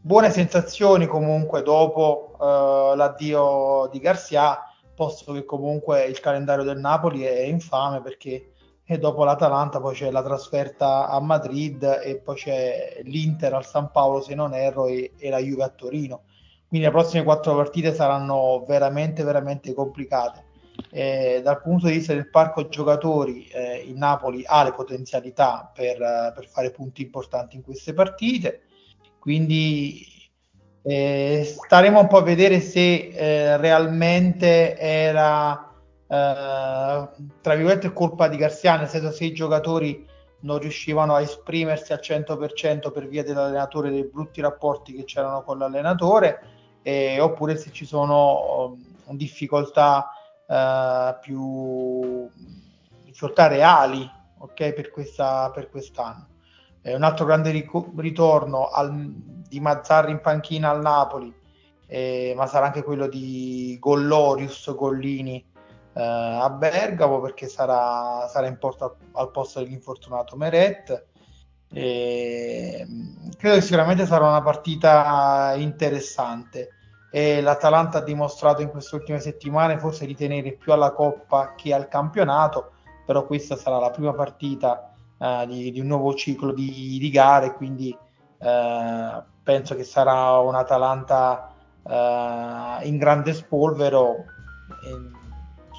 [0.00, 7.22] buone sensazioni comunque dopo uh, l'addio di Garcia posto che comunque il calendario del Napoli
[7.22, 8.54] è infame perché
[8.86, 13.90] e dopo l'Atalanta poi c'è la trasferta a Madrid e poi c'è l'Inter al San
[13.90, 16.24] Paolo se non erro e, e la Juve a Torino.
[16.68, 20.52] Quindi le prossime quattro partite saranno veramente veramente complicate.
[20.90, 25.96] Eh, dal punto di vista del parco giocatori eh, il Napoli ha le potenzialità per,
[26.34, 28.62] per fare punti importanti in queste partite.
[29.18, 30.13] Quindi
[30.86, 35.72] eh, staremo un po' a vedere se eh, realmente era
[36.06, 37.08] eh,
[37.40, 40.06] tra virgolette colpa di Garcia, nel senso se i giocatori
[40.40, 45.56] non riuscivano a esprimersi al 100% per via dell'allenatore, dei brutti rapporti che c'erano con
[45.56, 46.40] l'allenatore,
[47.18, 50.10] oppure se ci sono um, difficoltà
[50.46, 52.28] uh, più
[53.04, 54.06] difficoltà reali
[54.38, 56.33] okay, per, questa, per quest'anno.
[56.86, 61.34] Eh, un altro grande ric- ritorno al, di Mazzarri in panchina al Napoli,
[61.86, 65.42] eh, ma sarà anche quello di Gollorius, Gollini
[65.94, 71.06] eh, a Bergamo perché sarà, sarà in porta al posto dell'infortunato Meret.
[71.72, 72.86] E,
[73.38, 76.68] credo che sicuramente sarà una partita interessante
[77.10, 81.72] e l'Atalanta ha dimostrato in queste ultime settimane forse di tenere più alla Coppa che
[81.72, 82.72] al campionato,
[83.06, 84.93] però questa sarà la prima partita
[85.24, 87.96] uh, di, di, un nuovo ciclo di, di gare, quindi
[88.38, 94.24] uh, penso che sarà un Atalanta uh, in grande spolvero.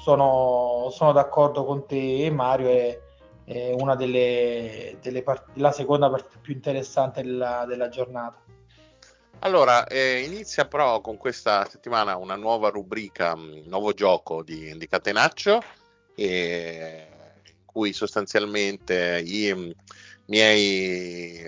[0.02, 2.98] Sono, sono, d'accordo con te Mario, è,
[3.44, 8.38] è una delle, delle part- la seconda partita più interessante della, della giornata.
[9.40, 14.86] Allora, eh, inizia però con questa settimana una nuova rubrica, un nuovo gioco di, di
[14.86, 15.60] Catenaccio,
[16.14, 17.15] eh, in
[17.76, 19.70] cui sostanzialmente i mm,
[20.28, 21.40] miei,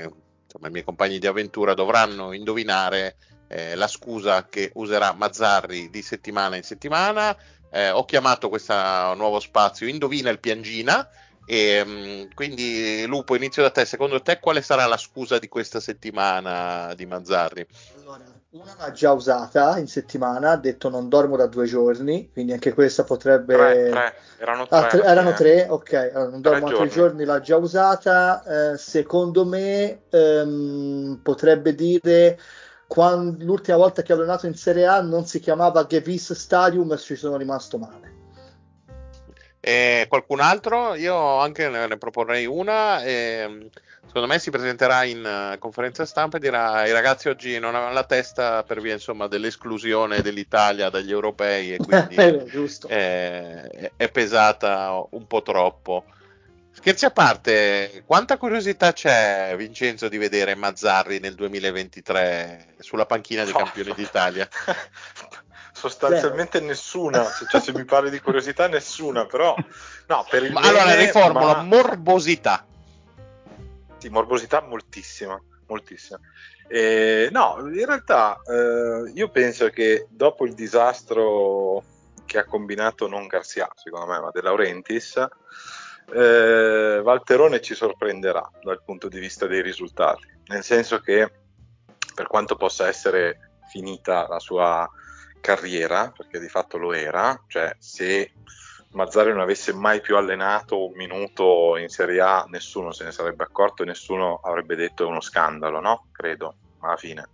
[0.44, 3.16] insomma, i miei compagni di avventura dovranno indovinare
[3.48, 7.34] eh, la scusa che userà Mazzarri di settimana in settimana.
[7.70, 8.74] Eh, ho chiamato questo
[9.14, 11.08] nuovo spazio Indovina il Piangina.
[11.50, 13.86] E, mm, quindi Lupo, inizio da te.
[13.86, 17.66] Secondo te quale sarà la scusa di questa settimana di Mazzarri?
[17.96, 22.52] Allora, una l'ha già usata in settimana, ha detto non dormo da due giorni, quindi
[22.52, 23.54] anche questa potrebbe...
[23.54, 24.14] Tre, tre.
[24.40, 24.76] Erano tre.
[24.76, 26.90] Ah, tre- erano tre, ok, allora, non dormo da tre giorni.
[26.90, 28.72] giorni, l'ha già usata.
[28.72, 32.38] Eh, secondo me ehm, potrebbe dire
[32.86, 36.98] quando, l'ultima volta che ho allenato in Serie A non si chiamava Gevis Stadium e
[36.98, 38.17] ci sono rimasto male.
[39.60, 40.94] E qualcun altro?
[40.94, 43.02] Io anche ne, ne proporrei una.
[43.02, 43.68] E,
[44.06, 47.94] secondo me si presenterà in eh, conferenza stampa e dirà: I ragazzi oggi non avevano
[47.94, 52.14] la testa per via insomma, dell'esclusione dell'Italia dagli europei e quindi
[52.88, 56.04] Eh, è, è pesata un po' troppo.
[56.70, 63.52] Scherzi a parte, quanta curiosità c'è, Vincenzo, di vedere Mazzarri nel 2023 sulla panchina dei
[63.52, 63.58] No.
[63.58, 64.48] campioni d'Italia?
[65.78, 69.54] Sostanzialmente nessuna, Se- cioè se mi parli di curiosità nessuna, però
[70.08, 72.66] no, per il Ma allora meme, riformulo, ma- morbosità.
[73.98, 76.18] Sì, morbosità moltissima, moltissima.
[76.66, 81.84] Eh, no, in realtà eh, io penso che dopo il disastro
[82.26, 85.24] che ha combinato non Garcia, secondo me, ma De Laurentiis,
[86.12, 91.30] eh, Valterone ci sorprenderà dal punto di vista dei risultati, nel senso che
[92.14, 94.88] per quanto possa essere finita la sua
[95.40, 98.32] carriera, perché di fatto lo era, cioè se
[98.92, 103.44] Mazzari non avesse mai più allenato un minuto in Serie A, nessuno se ne sarebbe
[103.44, 106.06] accorto e nessuno avrebbe detto è uno scandalo, no?
[106.10, 107.28] Credo, alla fine.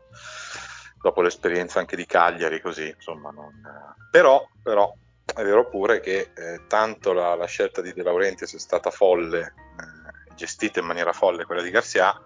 [1.01, 3.31] Dopo l'esperienza anche di Cagliari, così, insomma.
[3.31, 3.53] Non...
[4.11, 4.93] Però, però,
[5.25, 9.41] è vero pure che eh, tanto la, la scelta di De Laurentiis è stata folle,
[9.41, 12.21] eh, gestita in maniera folle quella di Garcia,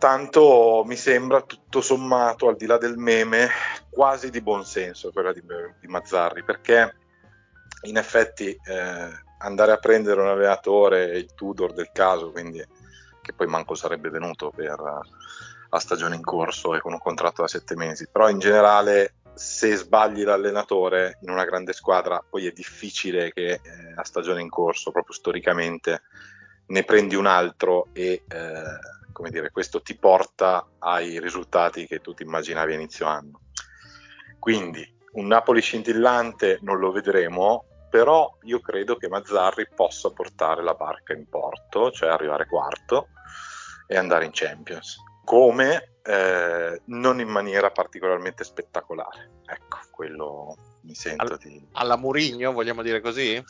[0.00, 3.50] tanto mi sembra tutto sommato, al di là del meme,
[3.90, 5.42] quasi di buon senso quella di,
[5.78, 6.96] di Mazzarri, perché
[7.82, 9.08] in effetti eh,
[9.40, 12.64] andare a prendere un allenatore, il Tudor del caso, quindi
[13.20, 14.80] che poi manco sarebbe venuto per
[15.68, 19.76] la stagione in corso e con un contratto da sette mesi, però in generale se
[19.76, 23.60] sbagli l'allenatore in una grande squadra poi è difficile che eh,
[23.94, 26.00] a stagione in corso, proprio storicamente,
[26.68, 32.14] ne prendi un altro e eh, come dire, questo ti porta ai risultati che tu
[32.14, 33.40] ti immaginavi a inizio anno.
[34.38, 40.74] Quindi un Napoli scintillante non lo vedremo, però io credo che Mazzarri possa portare la
[40.74, 43.08] barca in porto, cioè arrivare quarto
[43.86, 44.98] e andare in Champions.
[45.24, 49.42] Come eh, non in maniera particolarmente spettacolare.
[49.46, 51.68] Ecco, quello mi sento Al- di...
[51.72, 53.42] Alla Murigno, vogliamo dire così?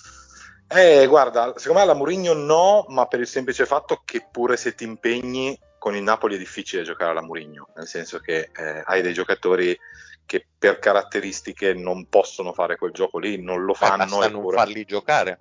[0.72, 4.74] Eh, guarda, secondo me alla Mourinho no, ma per il semplice fatto che pure se
[4.76, 9.02] ti impegni con il Napoli è difficile giocare alla Mourinho, nel senso che eh, hai
[9.02, 9.76] dei giocatori
[10.24, 13.96] che per caratteristiche non possono fare quel gioco lì, non lo Eh, fanno.
[14.04, 15.40] basta non eppure- farli giocare.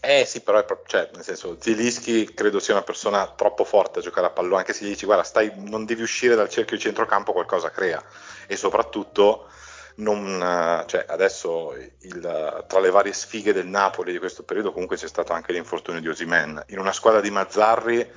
[0.00, 3.98] Eh sì, però è pro- cioè, nel senso, Zilischi credo sia una persona troppo forte
[3.98, 6.76] a giocare a pallone, anche se gli dici guarda, stai, non devi uscire dal cerchio
[6.76, 8.02] di centrocampo, qualcosa crea.
[8.46, 9.50] E soprattutto,
[9.98, 14.96] non, eh, cioè, adesso il- tra le varie sfighe del Napoli di questo periodo comunque
[14.96, 16.62] c'è stato anche l'infortunio di Osimen.
[16.68, 18.10] In una squadra di Mazzarri,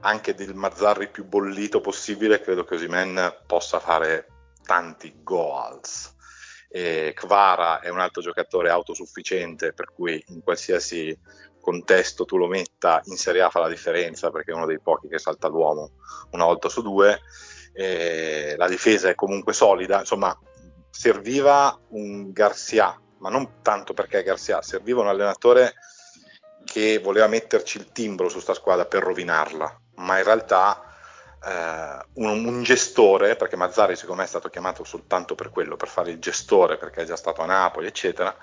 [0.00, 4.28] anche del Mazzarri più bollito possibile, credo che Osimen possa fare
[4.64, 6.14] tanti goals.
[7.14, 11.18] Kvara è un altro giocatore autosufficiente, per cui in qualsiasi
[11.60, 15.08] contesto tu lo metta in Serie A fa la differenza perché è uno dei pochi
[15.08, 15.92] che salta l'uomo
[16.32, 17.20] una volta su due.
[17.72, 20.36] E la difesa è comunque solida, insomma,
[20.98, 25.74] serviva un Garcia, ma non tanto perché Garcia, serviva un allenatore
[26.64, 30.82] che voleva metterci il timbro su sta squadra per rovinarla, ma in realtà
[31.40, 35.86] eh, un, un gestore, perché Mazzari secondo me è stato chiamato soltanto per quello, per
[35.86, 38.36] fare il gestore, perché è già stato a Napoli, eccetera,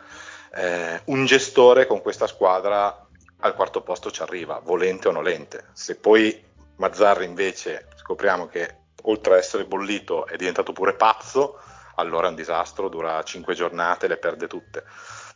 [0.54, 3.06] eh, un gestore con questa squadra
[3.40, 5.66] al quarto posto ci arriva, volente o nolente.
[5.74, 6.42] Se poi
[6.78, 11.60] Mazzarri invece scopriamo che oltre a essere bollito è diventato pure pazzo,
[11.96, 14.84] allora è un disastro, dura cinque giornate, le perde tutte.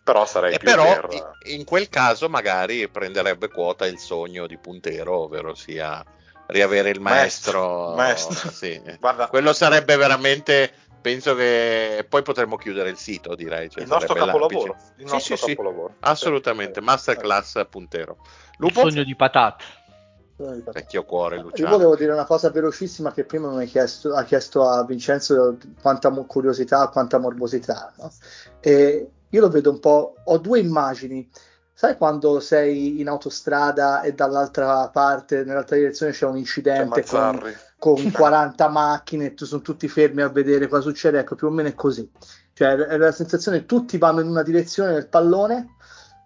[0.03, 1.07] Però sarei E più però per...
[1.47, 6.03] in quel caso magari prenderebbe quota il sogno di Puntero, ovvero sia
[6.47, 7.93] riavere il maestro.
[7.95, 8.51] Maestro, maestro.
[8.51, 8.81] Sì.
[8.99, 10.73] Guarda, Quello sarebbe veramente.
[11.01, 13.69] Penso che poi potremmo chiudere il sito, direi.
[13.69, 14.75] Cioè, il nostro capolavoro.
[14.97, 15.49] Il Sì, nostro sì, sì.
[15.55, 15.95] capolavoro.
[16.01, 16.85] Assolutamente, Sì.
[16.85, 18.17] masterclass Puntero.
[18.21, 18.81] Il Lupo?
[18.81, 19.63] sogno di Patat.
[20.39, 21.69] Vecchio cuore, Luciano.
[21.69, 25.57] Io volevo dire una cosa velocissima che prima mi hai chiesto, ha chiesto a Vincenzo
[25.81, 27.91] quanta curiosità, quanta morbosità.
[27.97, 28.11] No?
[28.61, 31.29] E io lo vedo un po', ho due immagini.
[31.73, 37.41] Sai quando sei in autostrada e dall'altra parte, nell'altra direzione c'è un incidente con,
[37.77, 41.19] con 40 macchine e tu sono tutti fermi a vedere cosa succede?
[41.19, 42.09] Ecco, più o meno è così.
[42.53, 45.75] Cioè, è la sensazione che tutti vanno in una direzione del pallone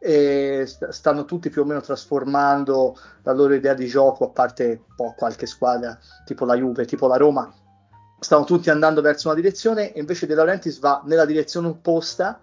[0.05, 5.13] e stanno tutti più o meno trasformando la loro idea di gioco, a parte po'
[5.17, 7.49] qualche squadra tipo la Juve, tipo la Roma,
[8.19, 12.41] stanno tutti andando verso una direzione e invece De Laurentiis va nella direzione opposta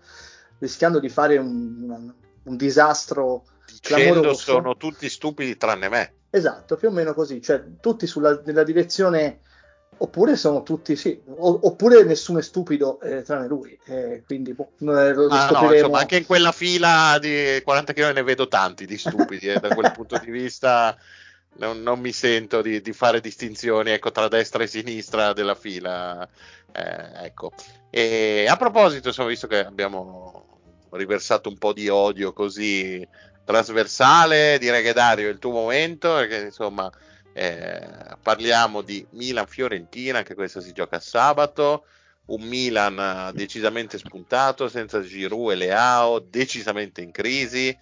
[0.58, 2.12] rischiando di fare un, un,
[2.44, 4.40] un disastro Dicendo clamoroso.
[4.40, 6.14] sono tutti stupidi tranne me.
[6.30, 9.40] Esatto, più o meno così, cioè tutti sulla, nella direzione
[10.02, 14.92] oppure sono tutti sì, oppure nessuno è stupido eh, tranne lui, eh, quindi boh, lo
[14.94, 15.74] Ah, no, scopriremo.
[15.74, 19.74] insomma, anche in quella fila di 40 km ne vedo tanti di stupidi, eh, da
[19.74, 20.96] quel punto di vista
[21.58, 26.26] non, non mi sento di, di fare distinzioni ecco, tra destra e sinistra della fila.
[26.72, 27.52] Eh, ecco.
[27.90, 30.46] E a proposito, insomma, visto che abbiamo
[30.92, 33.06] riversato un po' di odio così
[33.44, 36.90] trasversale, direi che Dario è il tuo momento, perché insomma
[37.32, 41.84] eh, parliamo di Milan-Fiorentina, che questa si gioca sabato,
[42.26, 47.76] un Milan eh, decisamente spuntato, senza Giroud e Leao, decisamente in crisi.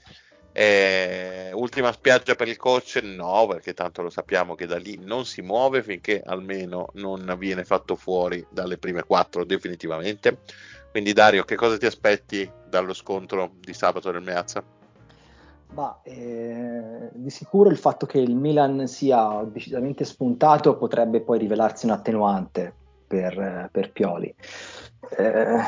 [0.52, 2.96] Eh, ultima spiaggia per il coach?
[3.02, 7.64] No, perché tanto lo sappiamo che da lì non si muove finché almeno non viene
[7.64, 10.40] fatto fuori dalle prime quattro definitivamente.
[10.90, 14.77] Quindi Dario, che cosa ti aspetti dallo scontro di sabato del Meazza?
[15.74, 21.86] Ma eh, di sicuro il fatto che il Milan sia decisamente spuntato potrebbe poi rivelarsi
[21.86, 22.74] un attenuante
[23.06, 24.34] per, per Pioli.
[25.16, 25.58] Eh,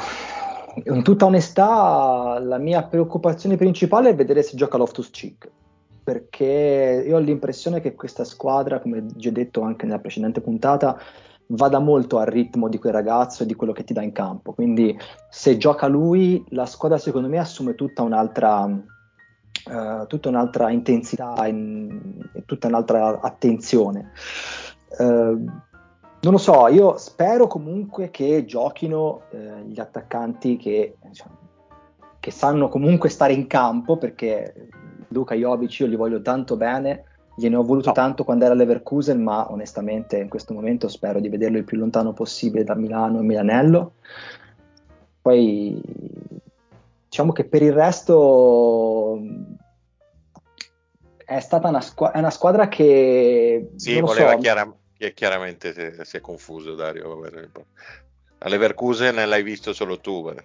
[0.85, 5.51] in tutta onestà, la mia preoccupazione principale è vedere se gioca Loftus Cheek,
[6.03, 10.99] perché io ho l'impressione che questa squadra, come già detto anche nella precedente puntata,
[11.49, 14.53] vada molto al ritmo di quel ragazzo e di quello che ti dà in campo.
[14.53, 14.97] Quindi
[15.29, 18.69] se gioca lui, la squadra secondo me assume tutta un'altra,
[19.67, 24.13] uh, tutta un'altra intensità e tutta un'altra attenzione.
[24.99, 25.69] Uh,
[26.23, 31.35] non lo so, io spero comunque che giochino eh, gli attaccanti che, diciamo,
[32.21, 34.69] che, sanno comunque stare in campo perché
[35.09, 37.05] Luca Jovic io li voglio tanto bene,
[37.35, 37.95] gliene ho voluto no.
[37.95, 42.13] tanto quando era Leverkusen, ma onestamente in questo momento spero di vederlo il più lontano
[42.13, 43.93] possibile da Milano e Milanello.
[45.23, 45.81] Poi
[47.11, 49.21] diciamo che per il resto
[51.27, 53.73] è stata una, squ- è una squadra che...
[53.75, 54.79] Sì, voleva so, chiaramente
[55.15, 57.21] chiaramente si è, si è confuso Dario.
[58.39, 60.23] A Leverkusen l'hai visto solo tu.
[60.23, 60.45] Beh.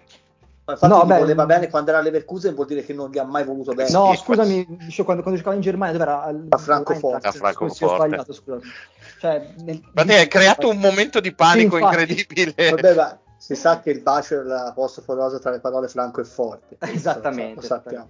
[0.68, 3.24] Infatti no, beh, voleva bene quando era a Leverkusen vuol dire che non gli ha
[3.24, 3.90] mai voluto bene.
[3.90, 6.22] No, scusami, dicevo, quando, quando giocava in Germania dove era?
[6.48, 7.28] A Francoforte.
[7.28, 8.24] A Francoforte.
[9.20, 12.70] Cioè, nel, Infatti hai creato un momento di panico sì, incredibile.
[12.70, 16.76] Vabbè, ma si sa che il bacio è l'apostrofo tra le parole franco e forte.
[16.86, 17.60] Esattamente.
[17.60, 18.08] Lo sappiamo.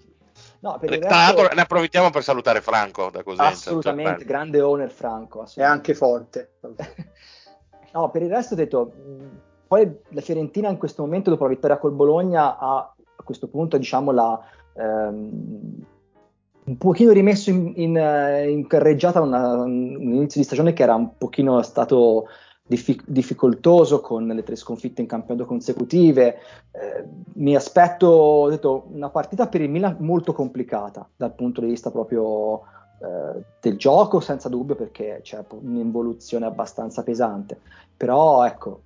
[0.61, 3.53] No, per Tra l'altro ne approfittiamo per salutare Franco da Cosenza.
[3.53, 5.47] Assolutamente, grande owner Franco.
[5.55, 6.53] È anche forte.
[7.93, 8.93] no, per il resto ho detto,
[9.67, 13.77] poi la Fiorentina in questo momento dopo la vittoria col Bologna ha a questo punto
[13.77, 14.41] diciamo la...
[14.77, 15.85] Ehm,
[16.67, 17.97] un pochino rimesso in, in,
[18.49, 22.27] in carreggiata una, un inizio di stagione che era un pochino stato
[22.67, 26.39] diffic- difficoltoso con le tre sconfitte in campionato consecutive.
[26.71, 27.05] Eh,
[27.35, 31.91] mi aspetto ho detto, una partita per il Milan molto complicata dal punto di vista
[31.91, 32.63] proprio
[32.99, 37.61] eh, del gioco, senza dubbio, perché c'è un'involuzione abbastanza pesante.
[37.97, 38.83] Però ecco,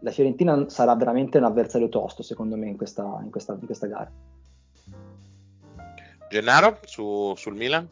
[0.00, 3.86] la Fiorentina sarà veramente un avversario tosto, secondo me, in questa, in questa, in questa
[3.86, 4.10] gara.
[6.28, 7.86] Gennaro su, sul Milan?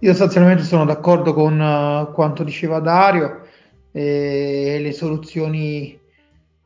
[0.00, 3.42] Io sostanzialmente sono d'accordo con uh, quanto diceva Dario,
[3.90, 5.98] e le soluzioni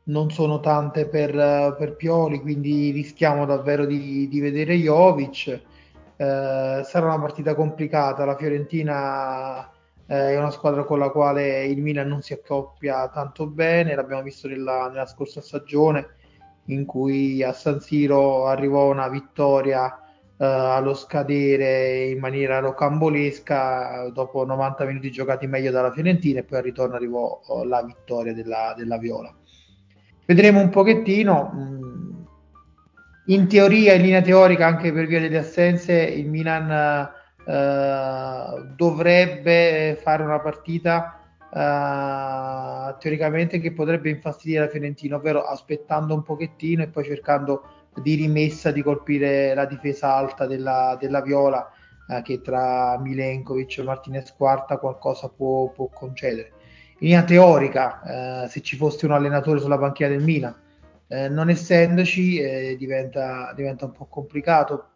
[0.04, 5.60] non sono tante per, per Pioli, quindi rischiamo davvero di, di vedere Jovic.
[6.16, 9.70] Uh, sarà una partita complicata, la Fiorentina
[10.04, 14.46] è una squadra con la quale il Milan non si accoppia tanto bene, l'abbiamo visto
[14.46, 16.06] nella, nella scorsa stagione
[16.66, 20.01] in cui a San Siro arrivò una vittoria
[20.38, 26.64] allo scadere in maniera rocambolesca dopo 90 minuti giocati meglio dalla Fiorentina e poi al
[26.64, 29.32] ritorno arrivò uh, la vittoria della, della, Viola.
[30.26, 32.26] Vedremo un pochettino, mh,
[33.26, 37.08] in teoria, in linea teorica, anche per via delle assenze, il Milan
[37.44, 41.18] uh, dovrebbe fare una partita
[42.98, 48.70] teoricamente che potrebbe infastidire la Fiorentina, ovvero aspettando un pochettino e poi cercando di rimessa
[48.70, 51.70] di colpire la difesa alta della, della Viola
[52.08, 56.52] eh, che tra Milenkovic e Martinez Quarta qualcosa può, può concedere.
[56.98, 60.54] In linea teorica, eh, se ci fosse un allenatore sulla panchina del Milan,
[61.08, 64.90] eh, non essendoci eh, diventa, diventa, un po' complicato,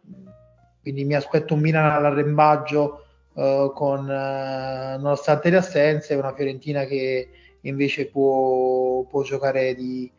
[0.81, 7.29] quindi mi aspetto un Milan all'arrembaggio eh, con, eh, nonostante le assenze, una Fiorentina che
[7.61, 10.09] invece può, può giocare di,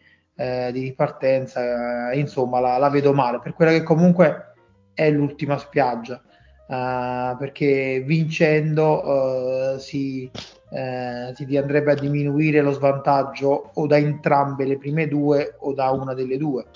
[0.41, 4.53] eh, di ripartenza, insomma la, la, vedo male, per quella che comunque
[4.95, 6.22] è l'ultima spiaggia,
[6.68, 14.64] uh, perché vincendo uh, si, uh, si, andrebbe a diminuire lo svantaggio o da entrambe
[14.64, 16.66] le prime due o da una delle due.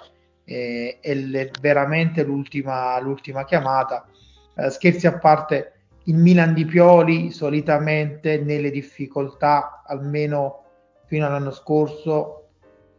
[0.44, 4.04] È le, veramente l'ultima, l'ultima chiamata.
[4.70, 5.72] scherzi a parte,
[6.06, 10.64] il Milan di Pioli solitamente nelle difficoltà, almeno
[11.06, 12.41] fino all'anno scorso,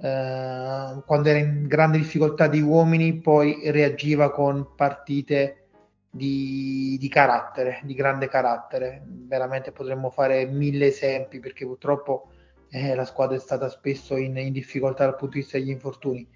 [0.04, 5.68] eh, quando era in grande difficoltà di uomini, poi reagiva con partite
[6.10, 9.01] di, di, carattere, di grande carattere.
[9.06, 12.32] Veramente potremmo fare mille esempi perché purtroppo
[12.70, 16.28] eh, la squadra è stata spesso in, in, difficoltà dal punto di vista degli infortuni.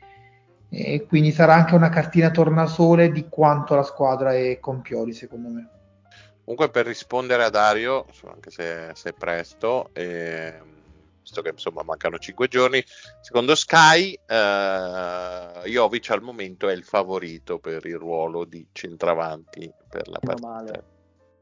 [0.70, 5.49] E quindi sarà anche una cartina tornasole di quanto la squadra è con Pioli, secondo
[5.49, 5.70] me.
[6.45, 10.53] Comunque, per rispondere a Dario, anche se, se presto, eh,
[11.28, 12.84] visto che insomma mancano 5 giorni.
[13.19, 20.07] Secondo Sky, eh, Jovic al momento è il favorito per il ruolo di centravanti per
[20.07, 20.84] la partita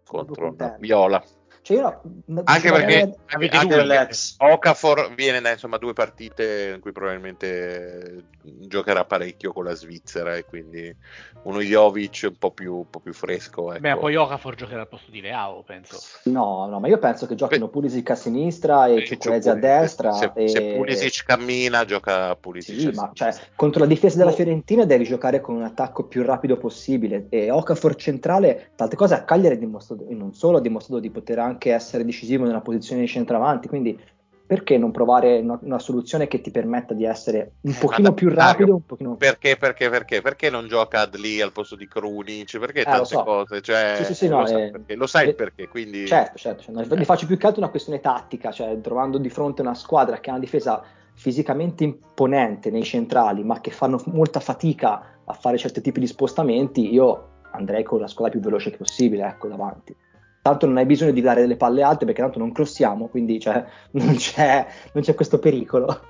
[0.04, 1.24] contro la Viola.
[1.66, 2.02] Cioè io,
[2.44, 9.52] anche perché anche, anche Okafor viene da insomma due partite in cui probabilmente giocherà parecchio
[9.52, 10.96] con la Svizzera e quindi
[11.42, 13.72] uno Jovic un po' più, un po più fresco.
[13.72, 13.80] Ecco.
[13.80, 15.98] Beh, poi Okafor giocherà al posto di Leao, penso.
[16.26, 20.12] No, no, ma io penso che giochino Pulisic a sinistra e Ciukwueze a destra.
[20.12, 20.48] Se, e...
[20.48, 22.80] se Pulisic cammina, gioca Pulisic.
[22.80, 26.58] Sì, ma cioè, contro la difesa della Fiorentina devi giocare con un attacco più rapido
[26.58, 31.40] possibile e Okafor centrale, tante cose a Cagliari dimostrato, non solo ha dimostrato di poter
[31.40, 34.00] anche anche essere decisivo nella posizione di centravanti, quindi
[34.48, 38.30] perché non provare una, una, soluzione che ti permetta di essere un eh, pochino più
[38.30, 38.76] rapido?
[38.76, 39.16] Un pochino...
[39.16, 40.22] Perché, perché, perché?
[40.22, 42.60] Perché non gioca Adli al posto di Krunic?
[42.60, 43.24] Perché eh, tante so.
[43.24, 43.62] cose?
[43.62, 46.06] Cioè, sì, sì, sì, no, lo, eh, sai lo sai eh, perché, quindi...
[46.06, 49.30] Certo, certo, cioè, no, mi faccio più che altro una questione tattica, cioè trovando di
[49.30, 50.84] fronte una squadra che ha una difesa
[51.14, 56.94] fisicamente imponente nei centrali, ma che fanno molta fatica a fare certi tipi di spostamenti,
[56.94, 59.96] io andrei con la squadra più veloce possibile, ecco, davanti
[60.46, 63.66] tanto non hai bisogno di dare delle palle alte perché tanto non crossiamo, quindi cioè,
[63.98, 66.02] non, c'è, non, c'è, questo pericolo.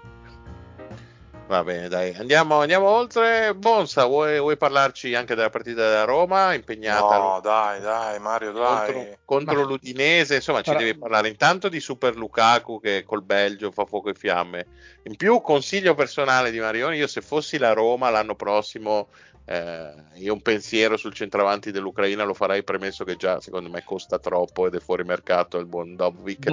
[1.47, 3.53] Va bene, dai, andiamo, andiamo oltre.
[3.55, 6.53] Bonsa, vuoi, vuoi, parlarci anche della partita della Roma?
[6.53, 7.17] Impegnata?
[7.17, 8.93] No, dai, dai, Mario, dai.
[8.93, 9.67] Contro, contro Ma...
[9.67, 14.15] l'Udinese, insomma, ci devi parlare intanto di Super Lukaku che col Belgio fa fuoco e
[14.15, 14.65] fiamme.
[15.03, 19.07] In più, consiglio personale di Marioni, io se fossi la Roma l'anno prossimo
[19.47, 24.17] eh, io un pensiero sul centravanti dell'Ucraina lo farei premesso che già secondo me costa
[24.17, 26.51] troppo ed è fuori mercato il buon Dovvik.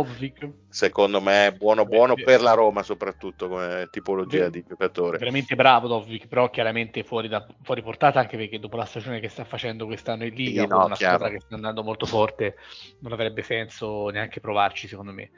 [0.68, 5.16] Secondo me è buono buono Beh, per la Roma soprattutto come tipologia di giocatore.
[5.16, 9.28] Veramente bravo Dovvik, però chiaramente fuori, da, fuori, portata anche perché dopo la stagione che
[9.28, 11.16] sta facendo quest'anno in Liga, sì, no, una chiaro.
[11.16, 12.56] squadra che sta andando molto forte,
[12.98, 15.30] non avrebbe senso neanche provarci secondo me.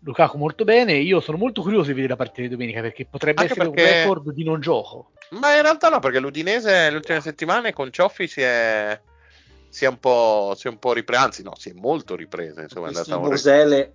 [0.00, 0.94] Lukaku molto bene.
[0.94, 3.90] Io sono molto curioso di vedere la partita di domenica perché potrebbe Anche essere perché...
[3.90, 5.10] un record di non gioco.
[5.30, 9.00] Ma in realtà no, perché l'Udinese le ultime settimane con Cioffi si è,
[9.68, 12.62] si è un po' si è un po' ripresa, anzi no, si è molto ripresa.
[12.62, 13.94] Insomma, è andata Mosele.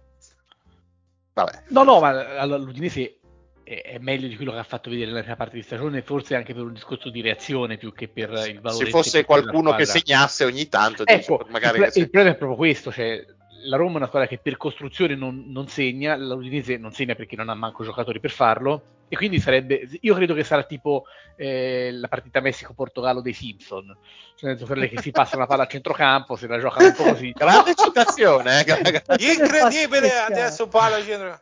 [1.34, 1.64] Vabbè.
[1.70, 3.20] No, no, ma l'Udinese
[3.64, 6.36] è, è, meglio di quello che ha fatto vedere nella prima parte di stagione, forse
[6.36, 8.86] anche per un discorso di reazione più che per il valore.
[8.86, 12.58] Se fosse qualcuno che segnasse ogni tanto, ecco, dice, magari il, il problema è proprio
[12.58, 13.24] questo, cioè
[13.64, 17.36] la Roma è una squadra che per costruzione non, non segna, l'Udinese non segna perché
[17.36, 18.82] non ha manco giocatori per farlo
[19.12, 21.04] e quindi sarebbe, io credo che sarà tipo
[21.36, 23.88] eh, la partita Messico-Portogallo dei Simpson,
[24.36, 26.94] cioè nel senso quelle che si passa una palla a centrocampo, se la giocano un
[26.96, 27.32] po' così.
[27.36, 29.04] Grande citazione, eh?
[29.20, 31.42] incredibile, adesso palla a centro...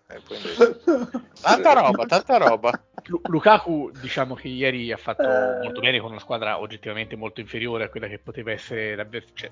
[1.40, 2.84] tanta roba, tanta roba.
[3.26, 5.28] Lukaku diciamo che ieri ha fatto
[5.62, 9.52] molto bene con una squadra oggettivamente molto inferiore a quella che poteva essere cioè,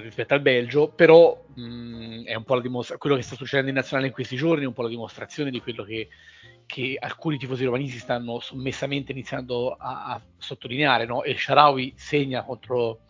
[0.00, 3.76] rispetto al Belgio, però mh, è un po' la dimostra- quello che sta succedendo in
[3.76, 6.08] nazionale in questi giorni, è un po' la dimostrazione di quello che
[6.66, 11.22] che alcuni tifosi romanisti stanno sommessamente iniziando a, a sottolineare, no?
[11.22, 13.00] El Sharawi segna contro,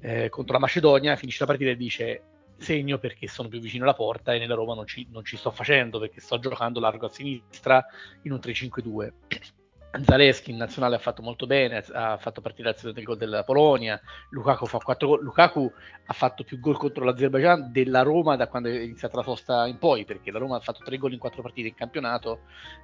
[0.00, 2.22] eh, contro, la Macedonia, finisce la partita e dice
[2.56, 5.50] segno perché sono più vicino alla porta e nella Roma non ci, non ci sto
[5.50, 7.84] facendo perché sto giocando largo a sinistra
[8.22, 9.63] in un 3-5-2.
[10.02, 14.00] Zaleschi in nazionale ha fatto molto bene, ha fatto partire l'azione del gol della Polonia,
[14.30, 15.72] Lukaku fa 4 gol, Lukaku
[16.06, 19.78] ha fatto più gol contro l'Azerbaijan della Roma da quando è iniziata la sosta in
[19.78, 22.40] poi, perché la Roma ha fatto 3 gol in 4 partite in campionato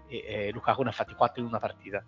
[0.09, 2.05] e, e Lukaku ne ha fatti 4 in una partita.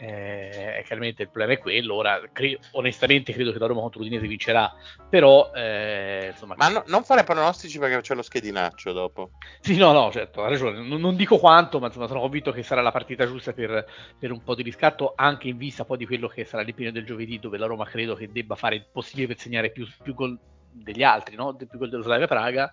[0.00, 1.94] Eh, chiaramente il problema è quello.
[1.94, 4.72] Ora, cre- onestamente, credo che la Roma contro l'Udinese vincerà.
[5.08, 9.30] Però, eh, insomma, Ma no- non fare pronostici perché c'è lo schedinaccio dopo.
[9.60, 10.80] Sì, no, no, certo, ha ragione.
[10.80, 13.84] Non, non dico quanto, ma insomma, sono convinto che sarà la partita giusta per,
[14.18, 17.04] per un po' di riscatto, anche in vista poi di quello che sarà l'impegno del
[17.04, 20.38] giovedì, dove la Roma credo che debba fare il possibile per segnare più, più gol
[20.70, 21.56] degli altri, no?
[21.56, 22.72] più gol dello Slavia Praga.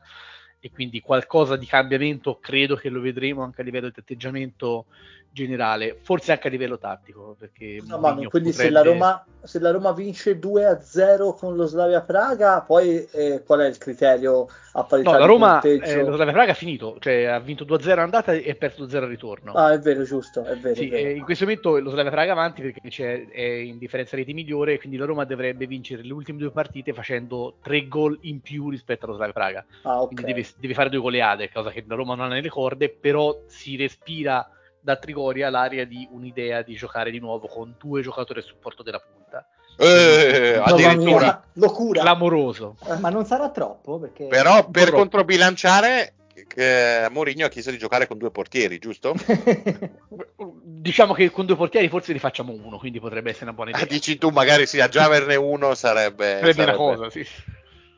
[0.65, 4.87] E quindi qualcosa di cambiamento credo che lo vedremo anche a livello di atteggiamento
[5.29, 7.35] generale, forse anche a livello tattico.
[7.37, 11.67] Perché No, ma quindi se, potrebbe- la Roma, se la Roma vince 2-0 con lo
[11.67, 16.15] Slavia Praga, poi eh, qual è il criterio a parità No, la Roma, eh, lo
[16.15, 19.53] Slavia Praga ha finito, cioè ha vinto 2-0 andata e ha perso 2-0 al ritorno.
[19.53, 20.75] Ah, è vero, giusto, è vero.
[20.75, 21.09] Sì, è vero.
[21.09, 24.79] eh, in questo momento lo Slavia Praga avanti perché c'è, è in differenza reti migliore,
[24.79, 29.05] quindi la Roma dovrebbe vincere le ultime due partite facendo tre gol in più rispetto
[29.05, 29.65] allo Slavia Praga.
[29.83, 30.13] Ah, ok.
[30.13, 33.41] Quindi deve, deve fare due goleade, cosa che la Roma non ha nelle corde, però
[33.47, 34.49] si respira
[34.79, 38.99] da Trigoria l'aria di un'idea di giocare di nuovo con due giocatori a supporto della
[38.99, 39.47] punta.
[39.77, 41.43] Eh, addirittura.
[41.53, 42.01] locura.
[42.01, 42.77] Clamoroso.
[42.87, 43.99] Eh, ma non sarà troppo?
[43.99, 44.27] Perché...
[44.27, 46.13] Però per Però- controbilanciare,
[46.47, 49.15] che Mourinho ha chiesto di giocare con due portieri, giusto?
[50.63, 53.83] Diciamo che con due portieri forse ne facciamo uno, quindi potrebbe essere una buona idea.
[53.83, 57.25] Ah, dici tu, magari sì, a già averne uno sarebbe, Sarebbe una cosa, sì.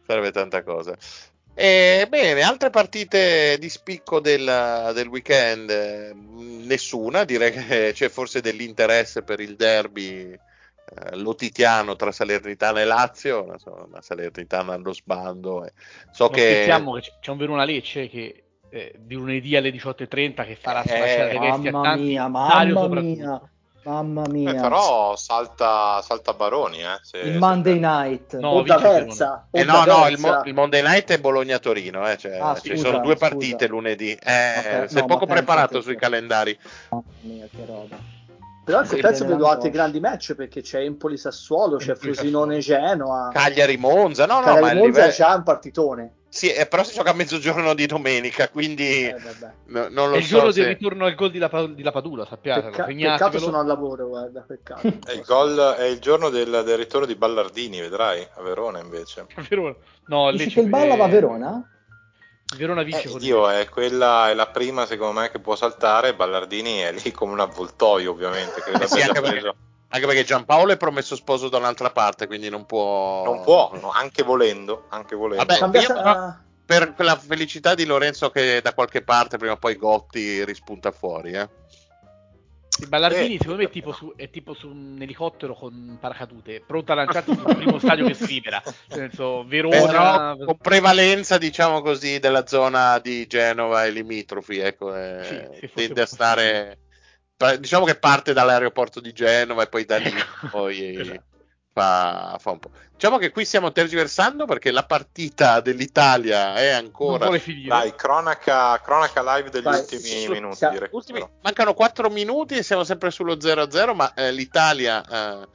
[0.05, 0.95] sarebbe tanta cosa.
[1.59, 8.41] E, bene, altre partite di spicco del, del weekend, eh, nessuna, direi che c'è forse
[8.41, 15.65] dell'interesse per il derby eh, lotitiano tra Salernitana e Lazio, una, una Salernitana allo sbando.
[15.65, 15.73] eh.
[16.11, 16.43] So Non che
[17.01, 21.33] che c'è- un Verona Lecce che eh, di lunedì alle 18.30 che farà Eh, sfasciare
[21.33, 23.51] le vesti a mamma tanti, mia, mamma mia,
[23.83, 24.61] mamma Eh, mia.
[24.61, 28.37] però salta, salta Baroni, eh, se- il se- Monday night.
[28.37, 29.47] No, o da Versa.
[29.51, 30.19] Eh no, no, il.
[30.19, 33.29] Mo- il Monday Night è Bologna-Torino, eh, cioè, Ah, ci scusa, sono due scusa.
[33.29, 34.11] partite lunedì.
[34.11, 36.57] Eh, Ok, sei no, poco preparato sui che- calendari.
[36.89, 38.15] Mamma mia, che roba.
[38.65, 42.13] Però ecco, Sì, penso bene, vedo altri grandi match perché c'è Empoli-Sassuolo, c'è Empoli-Sassuolo.
[42.49, 43.29] Frosinone-Genoa.
[43.31, 45.07] Cagliari-Monza, no, no, Cagliari ma il Monza livello...
[45.13, 46.11] è già un partitone.
[46.29, 49.15] Sì, eh, però si gioca a mezzogiorno di domenica, quindi Eh,
[49.67, 50.59] no- non È lo il so giorno se...
[50.61, 52.69] del ritorno al gol di, Lapa- di Lapadula, sappiatelo.
[52.71, 53.17] Pecca- segnatevelo.
[53.17, 54.87] peccato sono al lavoro, guarda, peccato.
[55.05, 59.25] È il, gol, è il giorno del, del ritorno di Ballardini, vedrai, a Verona invece.
[59.49, 59.75] Verona.
[60.07, 61.71] No, Dici che il Balla eh, va a Verona?
[62.55, 66.13] Verona vince Eh, con Dio, è quella è la prima secondo me che può saltare.
[66.15, 68.61] Ballardini è lì come un avvoltoio, ovviamente.
[68.61, 69.55] Credo Eh sì, abbia anche già perché- preso.
[69.89, 73.23] Anche perché Giampaolo è promesso sposo da un'altra parte, quindi non può...
[73.23, 75.45] Non può, no, anche volendo, anche volendo.
[75.45, 79.77] Vabbè, Cambiata- io per la felicità di Lorenzo che da qualche parte prima o poi
[79.77, 81.49] Gotti rispunta fuori, eh.
[82.79, 86.61] Il Ballardini, Eh, secondo me, è tipo, su, è tipo su un elicottero con paracadute,
[86.67, 88.61] pronto a lanciarsi sul primo stadio che si libera.
[88.65, 90.35] Nel senso, Verona.
[90.35, 96.01] Però con prevalenza, diciamo così, della zona di Genova e limitrofi, ecco, eh, Sì, tende
[96.01, 96.77] a stare...
[97.59, 100.11] Diciamo che parte dall'aeroporto di Genova e poi da lì
[100.49, 101.23] poi Esatto.
[101.71, 102.71] fa, fa un po'.
[102.93, 107.25] Diciamo che qui stiamo tergiversando perché la partita dell'Italia è non ancora...
[107.25, 107.67] vuole finire.
[107.67, 110.65] Dai, cronaca, cronaca live degli Vai, ultimi su- minuti.
[110.89, 115.47] Ultimi- mancano 4 minuti e siamo sempre sullo 0-0, ma eh, l'Italia, eh,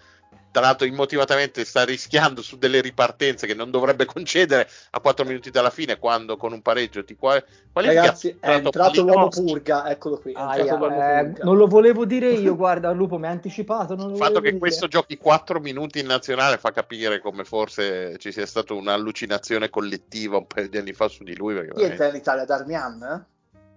[0.52, 5.50] tra l'altro, immotivatamente sta rischiando su delle ripartenze che non dovrebbe concedere a 4 minuti
[5.50, 7.42] dalla fine, quando con un pareggio ti qua-
[7.72, 8.00] qualifica.
[8.02, 10.34] Ragazzi, è entrato l'uomo purga, eccolo qui.
[10.36, 13.96] Aia, l'uomo eh, non lo volevo dire io, guarda, Lupo mi ha anticipato.
[13.96, 14.58] Non lo Il fatto che dire.
[14.58, 20.36] questo giochi 4 minuti in nazionale fa capire come forse ci sia stata un'allucinazione collettiva
[20.36, 21.54] un paio di anni fa su di lui.
[21.54, 22.44] perché Chi entra veramente- in Italia?
[22.44, 23.02] Darmian?
[23.02, 23.31] eh?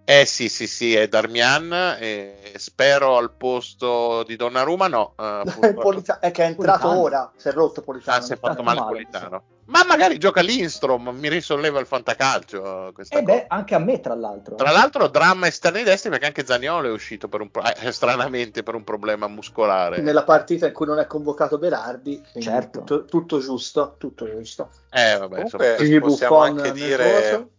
[0.08, 1.98] Eh sì, sì, sì, è Darmian.
[2.00, 4.88] E spero al posto di Donnarumma.
[4.88, 5.42] No, eh,
[5.74, 7.02] Polita- è che è entrato Politano.
[7.02, 8.18] ora, si è rotto Politano.
[8.18, 9.44] Ah, si è fatto male male, Politano.
[9.66, 12.92] Ma magari gioca l'Instrom, mi risolleva il fantacalcio.
[12.94, 13.34] Questa Eh cosa.
[13.34, 14.54] beh, anche a me, tra l'altro.
[14.54, 18.62] Tra l'altro, dramma esterni destri perché anche Zaniolo è uscito per un pro- eh, stranamente
[18.62, 20.02] per un problema muscolare.
[20.02, 22.80] Nella partita in cui non è convocato Berardi, Certo.
[22.84, 24.70] tutto, tutto giusto, tutto giusto.
[24.92, 26.00] Eh, vabbè, Comunque, insomma.
[26.00, 27.50] Possiamo anche dire coso.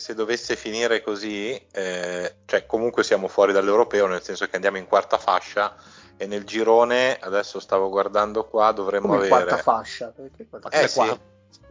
[0.00, 4.78] Che se dovesse finire così, eh, cioè comunque siamo fuori dall'europeo, nel senso che andiamo
[4.78, 5.74] in quarta fascia
[6.16, 9.44] e nel girone, adesso stavo guardando qua, dovremmo Come avere...
[9.44, 10.08] quarta fascia.
[10.08, 11.12] Perché quarta Eh fascia?
[11.12, 11.20] sì,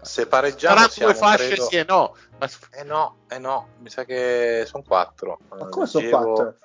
[0.01, 2.15] se pareggiamo Sarà siamo, due fasce, credo- sì e no.
[2.37, 5.39] Ma- Eh no, eh no, mi sa che sono quattro.
[5.49, 6.55] Ma Eh, come sono leggevo- quattro?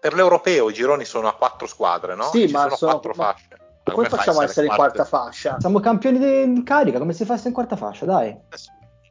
[0.00, 2.24] Per l'europeo i gironi sono a quattro squadre, no?
[2.24, 3.48] Sì, Ci ma sono sono- quattro ma- fasce.
[3.84, 5.58] Come fai facciamo a essere in quarta fascia?
[5.60, 6.18] Siamo campioni
[6.54, 8.36] di carica, come si fa a essere in quarta fascia, dai.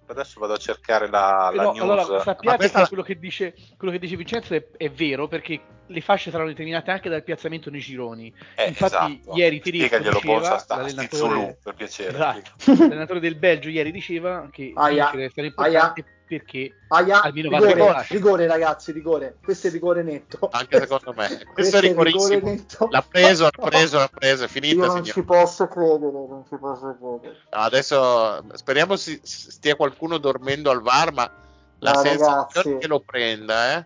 [0.06, 1.82] Adesso, vado a cercare la, la Però, news.
[1.82, 5.60] allora, sappiate questa- che quello che, dice, quello che dice Vincenzo è, è vero perché
[5.88, 8.34] le fasce saranno determinate anche dal piazzamento nei gironi.
[8.56, 9.38] Eh, Infatti, esatto.
[9.38, 12.10] ieri Tedesco diceva, sta, l'allenatore- Zulu, per piacere.
[12.14, 12.52] Esatto.
[12.66, 16.06] L'allenatore del Belgio ieri diceva che Aia, stato importante
[16.38, 19.38] perché Aia, almeno vado rigore, rigore, ragazzi, rigore.
[19.44, 20.50] Questo è rigore netto.
[20.52, 21.28] Anche secondo me.
[21.28, 22.40] Questo Questo è rigorissimo.
[22.50, 22.88] netto.
[22.90, 25.12] L'ha preso, l'ha preso, l'ha preso, è Io finita, non signore.
[25.12, 27.38] ci posso credere, non ci posso credere.
[27.50, 31.32] Adesso speriamo si, stia qualcuno dormendo al VAR, ma
[31.80, 32.78] la No, sensazione ragazzi.
[32.78, 33.86] che lo prenda, eh.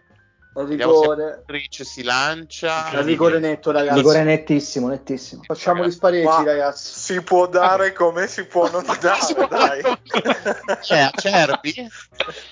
[0.65, 1.43] Rigore.
[1.47, 2.89] Modric si lancia.
[2.89, 3.95] È rigore netto, ragazzi.
[3.97, 5.43] Rigore nettissimo, nettissimo.
[5.45, 6.99] Facciamo gli spareggi, ragazzi.
[7.13, 8.83] si può dare come si può non
[9.21, 10.77] Si può dare, dai.
[10.81, 11.87] C'è Acerbi?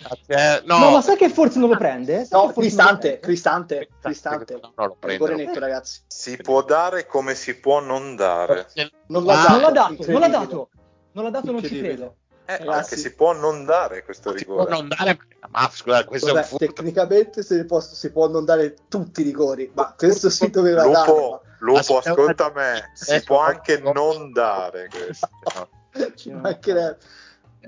[0.04, 2.26] Acer- no, No, ma sai che forse non lo prende?
[2.26, 3.20] Sai No, Cristante, non lo prende?
[3.20, 4.54] Cristante, Cristante.
[4.62, 5.52] No, no, lo Rigore prende.
[5.52, 6.02] netto, ragazzi.
[6.08, 8.68] Si può dare come si può non dare.
[9.08, 9.52] Non l'ha Ah, dato.
[9.52, 10.70] Non l'ha dato, non l'ha dato.
[11.14, 12.16] Non l'ha dato, non ci credo.
[12.48, 12.70] Eh, Ragazzi.
[12.94, 14.70] anche si può non dare questo Si può rigore.
[14.76, 15.18] non dare,
[15.50, 16.66] ma scusa, questo è Vabbè, un furto.
[16.74, 20.84] tecnicamente se ne può- si può non dare tutti i rigori, ma questo si doveva
[20.86, 21.08] dare.
[21.10, 25.28] Lupo, Lupo, ascolta me, si può anche non dare questo.
[25.96, 26.98] ma Ci mancherebbe.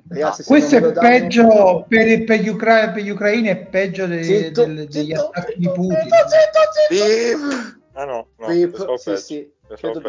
[0.10, 3.58] Ragazzi, se Questo è lo danno- peggio per, per gli, ucra- per gli ucraini, è
[3.58, 5.98] peggio de- Zitto, del- degli zitto, attacchi zitto, di Putin.
[6.02, 6.28] zitto,
[6.88, 7.76] zitto, Beep.
[7.94, 10.02] Ah no, no, Beep, sì, peggio, sì, peggio.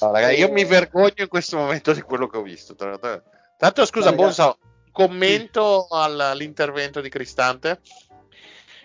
[0.00, 2.74] No, ragazzi, io Eh, mi vergogno in questo momento di quello che ho visto.
[2.74, 3.22] tra l'altro.
[3.58, 4.12] Tanto scusa.
[4.12, 4.56] Bonsa,
[4.92, 7.80] commento al- all'intervento di Cristante.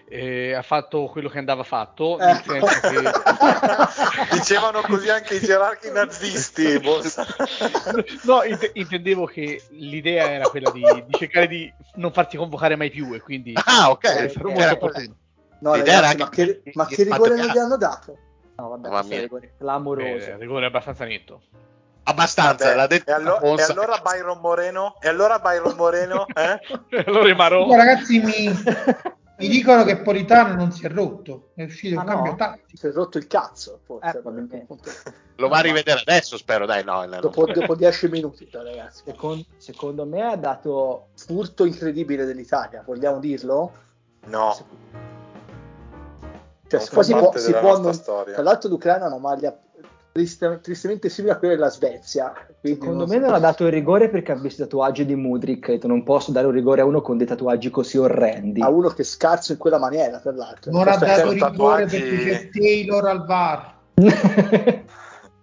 [0.09, 2.26] Eh, ha fatto quello che andava fatto, Eh.
[2.26, 3.01] nel senso che
[4.34, 6.80] Dicevano così anche i gerarchi nazisti.
[8.24, 12.89] No, int- intendevo che l'idea era quella di, di cercare di non farti convocare mai
[12.89, 14.03] più e quindi Ah, ok.
[14.03, 15.09] Eh, sarò eh.
[15.59, 18.17] No, L'idea era ragazzi, ma anche che, ma che rigore non gli hanno dato?
[18.55, 20.26] No, vabbè, rigore clamoroso.
[20.26, 21.41] Eh, rigore abbastanza netto.
[22.06, 24.95] Abbastanza, Vabbè, l'ha detto e, allo- e allora Byron Moreno?
[24.99, 26.26] E allora Byron Moreno?
[26.36, 27.04] Eh?
[27.06, 27.62] allora è Marò.
[27.64, 28.49] Comunque, ragazzi, mi,
[29.38, 32.38] mi dicono che Politano non si è rotto, è uscito Ah, un cambio no?
[32.38, 32.78] tattico.
[32.78, 34.18] Si è rotto il cazzo, forse.
[34.18, 34.91] Eh, appunto-
[35.38, 36.66] Lo va a rivedere adesso, spero.
[36.66, 37.06] Dai, no.
[37.06, 37.54] no, dopo, no.
[37.54, 39.04] dopo dieci minuti, ragazzi.
[39.06, 43.72] Secondo, secondo me ha dato Furto incredibile dell'Italia, vogliamo dirlo?
[44.26, 44.56] No,
[46.68, 48.34] Cioè, si può, si può non- storia.
[48.34, 49.58] Tra l'altro l'Ucraina ha una maglia
[50.14, 52.32] triste- tristemente simile a quella della Svezia.
[52.61, 55.16] Secondo non me so- non ha dato il rigore perché ha visto i tatuaggi di
[55.16, 55.68] Mudrik.
[55.68, 58.61] Detto non posso dare un rigore a uno con dei tatuaggi così orrendi.
[58.61, 60.72] a uno che scarso in quella maniera, tra l'altro.
[60.72, 63.74] Non ha dato sono rigore tatuaggi- perché c'è Taylor al VAR.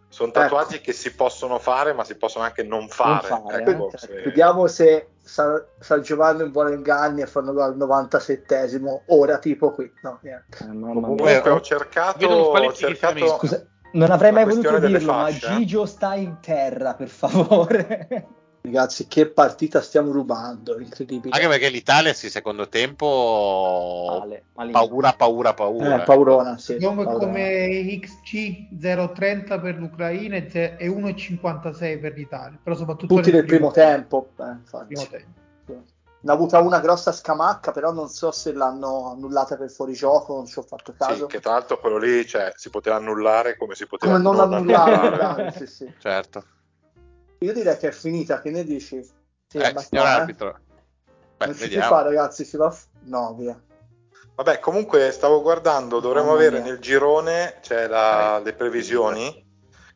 [0.09, 3.27] sono tatuaggi che si possono fare, ma si possono anche non fare.
[3.27, 4.23] fare, ecco, eh, se-.
[4.25, 9.91] Vediamo se San, San Giovanni vuole inganni e fanno al 97esimo, ora tipo qui.
[10.03, 10.59] No, niente.
[10.65, 15.33] Eh, Comunque ho cercato, ho cercato Scusa, non avrei mai voluto dirlo, ma eh.
[15.39, 18.29] Gigio sta in terra, per favore.
[18.63, 21.35] Ragazzi, che partita stiamo rubando, incredibile.
[21.35, 24.79] Anche perché l'Italia, sì, secondo tempo, Male, malino.
[24.79, 26.03] paura, paura, paura.
[26.03, 26.77] Eh, paurona, sì.
[26.79, 27.25] Come, paurona.
[27.27, 33.47] come XG 0,30 per l'Ucraina e ze- e 1,56 per l'Italia, però soprattutto Tutti nel
[33.47, 34.29] primo tempo.
[34.39, 34.87] eh, infatti.
[34.95, 35.40] primo tempo.
[36.23, 40.47] Ne ha avuta una grossa scamacca, però non so se l'hanno annullata per fuorigioco, non
[40.47, 41.27] ci ho fatto Sì, caso.
[41.27, 44.53] che tra l'altro quello lì cioè, si poteva annullare come si poteva Come non non
[44.53, 45.53] annullare, annullare.
[45.53, 45.95] sì, sì.
[45.99, 46.45] Certo.
[47.39, 49.03] Io direi che è finita, che ne dici?
[49.03, 50.21] Sì, Eh, abbastanza, signor eh.
[50.21, 50.59] arbitro.
[51.39, 52.77] Beh, non si fa, ragazzi, si va...
[53.05, 53.59] No, via.
[54.35, 59.47] Vabbè, comunque stavo guardando, dovremmo avere nel girone c'è la- le previsioni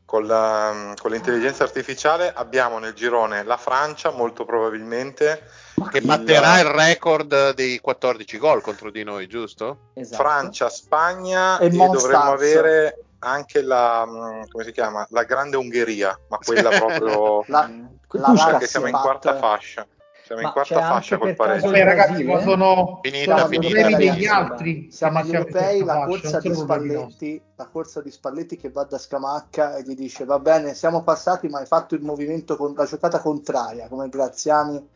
[0.06, 2.32] con, la- con l'intelligenza artificiale.
[2.32, 5.42] Abbiamo nel girone la Francia, molto probabilmente,
[5.90, 9.90] Che batterà il record dei 14 gol contro di noi, giusto?
[9.94, 10.22] Esatto.
[10.22, 15.06] Francia, Spagna E e, dovremmo avere anche la mh, come si chiama?
[15.10, 17.84] La grande Ungheria, ma quella proprio La, Mm.
[18.10, 19.86] la Lazio che siamo in batte- quarta fascia.
[20.24, 21.66] Siamo in Ma quarta c'è fascia col pareggio.
[21.66, 24.88] Vabbè, ragazzi, ma sono, Finita, sono finita, degli altri.
[24.90, 26.54] Siamo agli in europei, la corsa di.
[26.54, 31.02] Spalletti, la corsa di Spalletti che va da Scamacca e gli dice va bene, siamo
[31.02, 34.88] passati ma hai fatto il movimento con la giocata contraria come Graziani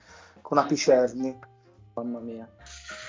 [0.49, 1.39] con Apicerni.
[1.93, 2.49] Mamma mia.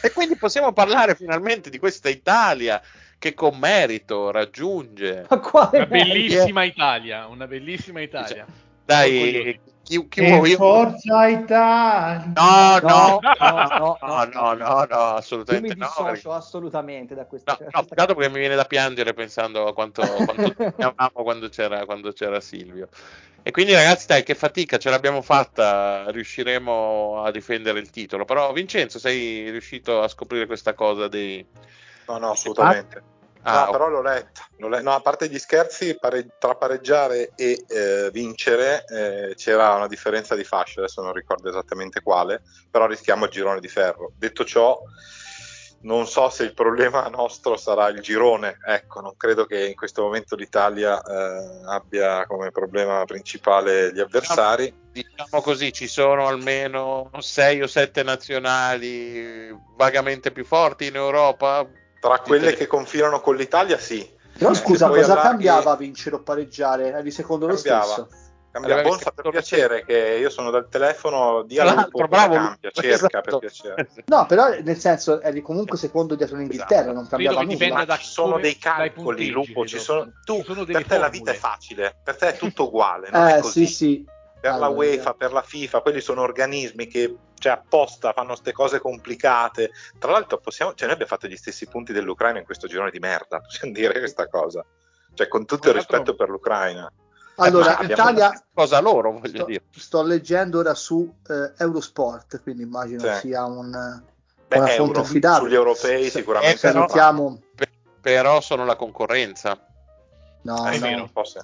[0.01, 2.81] E quindi possiamo parlare finalmente di questa Italia
[3.17, 5.25] che con merito raggiunge.
[5.29, 8.45] Ma quale Una bellissima Italia, una bellissima Italia.
[8.83, 9.57] Dai,
[9.89, 10.53] chi, chi vuoi?
[10.55, 12.31] Forza Italia!
[12.39, 15.85] No, no, No, no, no, no, no, no, Io mi assolutamente no.
[15.87, 19.73] dissocio perché- assolutamente da questa No, no, peccato perché mi viene da piangere pensando a
[19.73, 22.89] quanto, quanto amavamo quando c'era, quando c'era Silvio.
[23.41, 28.25] E quindi ragazzi, dai, che fatica, ce l'abbiamo fatta, riusciremo a difendere il titolo.
[28.25, 31.43] Però Vincenzo, sei riuscito a scoprire questa cosa dei...
[32.07, 33.01] No, no, assolutamente.
[33.43, 34.47] Ah, no, però l'ho letta.
[34.57, 39.75] l'ho le- no, a parte gli scherzi, pare- tra pareggiare e eh, vincere eh, c'era
[39.75, 44.11] una differenza di fascia, adesso non ricordo esattamente quale, però rischiamo il girone di ferro.
[44.17, 44.77] Detto ciò,
[45.81, 50.01] non so se il problema nostro sarà il girone, ecco, non credo che in questo
[50.01, 54.73] momento l'Italia eh, abbia come problema principale gli avversari.
[54.91, 61.65] diciamo così, ci sono almeno 6 o 7 nazionali vagamente più forti in Europa.
[61.99, 64.17] Tra quelle che confinano con l'Italia, sì.
[64.37, 66.91] Però scusa, Se poi cosa cambiava a vincere o pareggiare?
[66.93, 67.83] Eri secondo lo Cambiava.
[67.83, 68.07] stesso?
[68.51, 72.95] Cambia Aveva Bonfa per piacere, che io sono dal telefono di l'altro, bravo, cambia, cerca
[72.95, 73.21] esatto.
[73.21, 73.89] per piacere.
[74.05, 77.85] No, però nel senso eri comunque secondo dietro l'Inghilterra, non cambiava Credo che nulla.
[77.85, 80.13] da Ma ci sono dei calcoli, Lupo, ci sono...
[80.25, 81.37] tu, Ci sono per te la vita è formule.
[81.37, 83.65] facile, per te è tutto uguale, non è Eh, così.
[83.67, 84.05] sì, sì.
[84.39, 88.51] Per la Allora, UEFA, per la FIFA, quelli sono organismi che cioè, apposta fanno queste
[88.51, 89.71] cose complicate.
[89.97, 92.99] Tra l'altro, possiamo, cioè, noi abbiamo fatto gli stessi punti dell'Ucraina in questo girone di
[92.99, 94.63] merda, possiamo dire questa cosa.
[95.13, 96.91] Cioè, con tutto il rispetto per l'Ucraina.
[97.35, 99.63] Allora, Ma abbiamo- Italia, Cosa loro, voglio sto, dire.
[99.71, 103.19] sto leggendo ora su eh, Eurosport, quindi immagino Sì.
[103.27, 103.71] sia un,
[104.47, 105.43] Beh, una euro, fonte affidabile.
[105.45, 106.55] sugli europei sicuramente.
[106.55, 107.41] Eh, però- Salutiamo.
[108.01, 109.57] Però sono la concorrenza.
[110.41, 111.09] No, Eh, è no.
[111.11, 111.23] vero.
[111.25, 111.39] sì.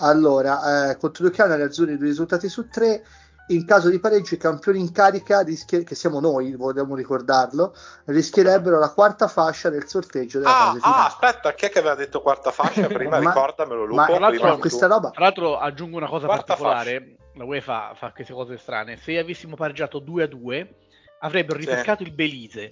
[0.00, 3.04] Allora, eh, contro i Canari azzurri due risultati su tre.
[3.50, 7.74] In caso di pareggio, i campioni in carica, rischie- che siamo noi, vogliamo ricordarlo,
[8.04, 11.06] rischierebbero la quarta fascia del sorteggio della Ah, fase ah, finale.
[11.08, 13.18] aspetta, chi è che aveva detto quarta fascia prima?
[13.18, 13.94] Ma- Ricordamelo, Lupo.
[13.96, 14.60] ma tra l'altro- tu.
[14.60, 18.96] questa roba Tra l'altro aggiungo una cosa Quarta particolare, la UEFA fa queste cose strane,
[18.98, 20.74] se avessimo pareggiato 2 a 2
[21.22, 21.66] avrebbero Sì.
[21.66, 22.70] ripescato il Belize.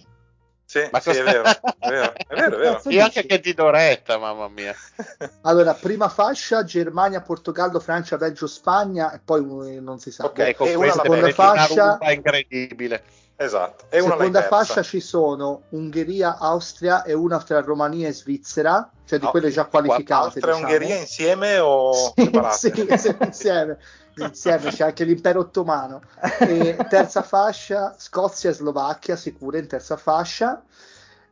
[0.68, 2.82] Sì, Ma sì, è vero, è vero, è vero, è vero.
[2.88, 4.74] Io anche che ti do retta, mamma mia.
[5.42, 10.26] Allora, prima fascia Germania, Portogallo, Francia, Belgio, Spagna e poi eh, non si sa.
[10.26, 13.02] Ok, Ecco, e una questa la seconda è una fascia- rumba incredibile.
[13.40, 13.86] Esatto.
[13.88, 19.18] E una Seconda fascia ci sono Ungheria, Austria e una tra Romania e Svizzera, cioè
[19.18, 20.24] di No, quelle già qualificate.
[20.24, 20.72] Austria e diciamo.
[20.72, 22.56] Ungheria insieme o Sì, separate?
[22.58, 23.78] sì, sì, insieme,
[24.24, 26.02] insieme c'è anche l'impero ottomano.
[26.38, 30.62] E terza fascia Scozia e Slovacchia sicure in terza fascia.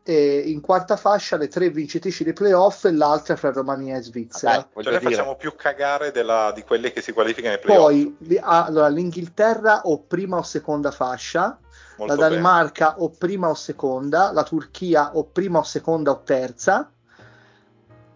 [0.08, 4.52] E in quarta fascia le tre vincitrici dei playoff e l'altra fra Romania e Svizzera.
[4.52, 5.14] Dai, Cioè noi dire.
[5.16, 7.82] facciamo più cagare della- di quelli che si qualificano ai playoff.
[7.82, 11.58] Poi li- ah, allora, l'Inghilterra o prima o seconda fascia,
[11.96, 16.88] Molto la Danimarca o prima o seconda, la Turchia o prima o seconda o terza.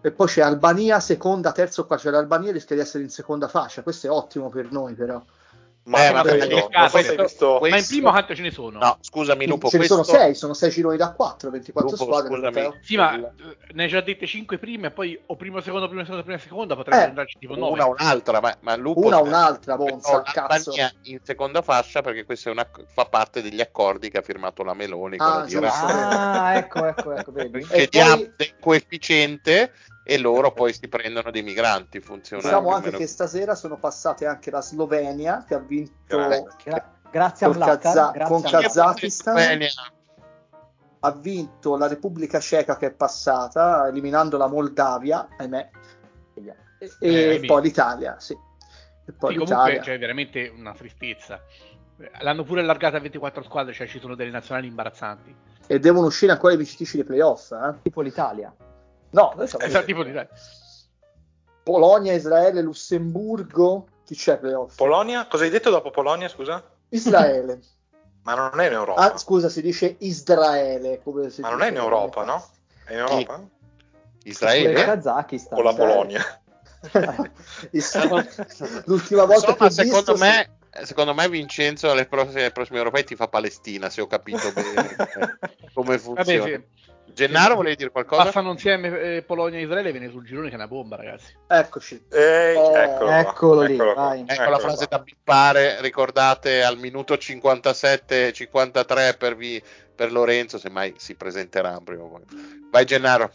[0.01, 2.05] E poi c'è Albania, seconda, terza o quarta.
[2.05, 3.83] Cioè l'Albania rischia di essere in seconda fascia.
[3.83, 5.21] Questo è ottimo per noi, però.
[5.83, 6.53] Ma, Eh, ma perché se
[6.97, 7.57] hai visto...
[7.57, 8.77] questo- Ma in primo quanto ce ne sono?
[8.77, 10.03] No, scusami Lupo, Ce ne questo...
[10.03, 12.29] sono sei, sono sei gironi da quattro, 24 Lupo, squadre.
[12.35, 12.77] scusami.
[12.83, 13.31] Sì, ma eh,
[13.73, 16.75] ne hai già dette 5 prime e poi o primo secondo, primo secondo, prima seconda
[16.75, 17.71] potrebbero Eh, andarci tipo 9.
[17.73, 20.71] una o un'altra, ma, ma Lupo Una o un'altra, Bonza, cazzo.
[21.05, 24.75] in seconda fascia perché questo è una- fa parte degli accordi che ha firmato la
[24.75, 25.85] Meloni con Ah, la dire giusto.
[25.87, 27.57] Ah, ecco, ecco, ecco, vedi?
[27.71, 29.71] E chiediamo poi- coefficiente
[30.03, 34.25] e loro poi si prendono dei migranti funziona Diciamo anche meno che stasera sono passate
[34.25, 36.17] anche la Slovenia che ha vinto.
[36.63, 38.41] Gra- grazie a Vlacan, Kazza- grazie con.
[38.61, 39.37] Kazakistan.
[39.37, 39.69] Slovenia.
[41.03, 45.69] ha vinto la Repubblica Ceca che è passata eliminando la Moldavia, ahimè,
[46.35, 47.45] e, e Eh, ahimè.
[47.47, 48.33] poi l'Italia, sì.
[48.33, 49.63] E poi Sì, l'Italia.
[49.63, 51.39] comunque c'è veramente una tristezza.
[52.21, 55.35] L'hanno pure allargata a 24 squadre, cioè ci sono delle nazionali imbarazzanti.
[55.67, 57.51] E devono uscire ancora i vincitrici dei playoff.
[57.51, 57.75] Eh?
[57.81, 58.53] tipo l'Italia.
[59.11, 60.27] No, noi siamo Esatto, tipo di-
[61.63, 63.87] Polonia, Israele, Lussemburgo.
[64.05, 64.75] Chi c'è playoff?
[64.75, 65.27] Polonia?
[65.27, 66.63] Cosa hai detto dopo Polonia, scusa?
[66.89, 67.59] Israele.
[68.23, 69.13] Ma non è in Europa.
[69.13, 71.01] Ah, scusa, si dice Israele.
[71.03, 72.45] come si Ma non è in Europa, no?
[72.85, 73.35] È in Europa?
[74.23, 75.57] Il Israele Kazakistan.
[75.57, 75.75] O la Eh.
[75.75, 76.41] Polonia?
[78.85, 80.49] L'ultima volta Insomma, che ho secondo visto, me
[80.83, 84.95] secondo me Vincenzo alle prossime, ai prossimi europei ti fa Palestina se ho capito bene
[85.73, 86.65] come Vabbè, funziona sì.
[87.13, 88.23] Gennaro volevi dire qualcosa?
[88.23, 91.35] Passano insieme eh, Polonia e Israele, viene sul girone che è una bomba, ragazzi.
[91.47, 92.05] Eccoci.
[92.09, 94.21] Ehi, Oh, eccolo, eccolo lì, eccolo vai.
[94.21, 94.97] Ecco la eccolo frase qua.
[94.97, 99.61] da bippare, ricordate al minuto 57-53 per, vi-
[99.95, 102.23] per Lorenzo, semmai si presenterà prima o poi.
[102.69, 103.31] Vai Gennaro.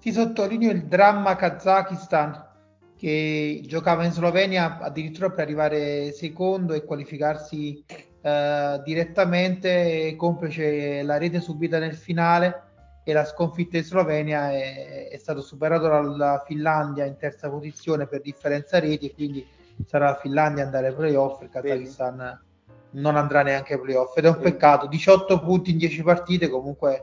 [0.00, 2.52] Ti sottolineo il dramma Kazakistan
[2.96, 7.84] che giocava in Slovenia addirittura per arrivare secondo e qualificarsi
[8.24, 12.62] eh, direttamente, complice la rete subita nel finale
[13.04, 18.22] e la sconfitta in Slovenia è, è stato superato dalla Finlandia in terza posizione per
[18.22, 19.46] differenza reti, quindi
[19.86, 22.40] sarà la Finlandia ad andare ai playoff, il Kazakistan
[22.92, 24.50] non andrà neanche ai playoff ed è un Vedi.
[24.52, 27.02] peccato, 18 punti in 10 partite comunque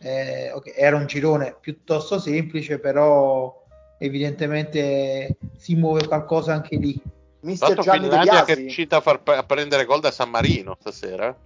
[0.00, 3.64] eh, ok, era un girone piuttosto semplice, però
[3.98, 7.00] evidentemente si muove qualcosa anche lì.
[7.40, 10.30] Mister l'altro Gianni De Finlandia che è riuscita a, far, a prendere gol da San
[10.30, 11.36] Marino stasera.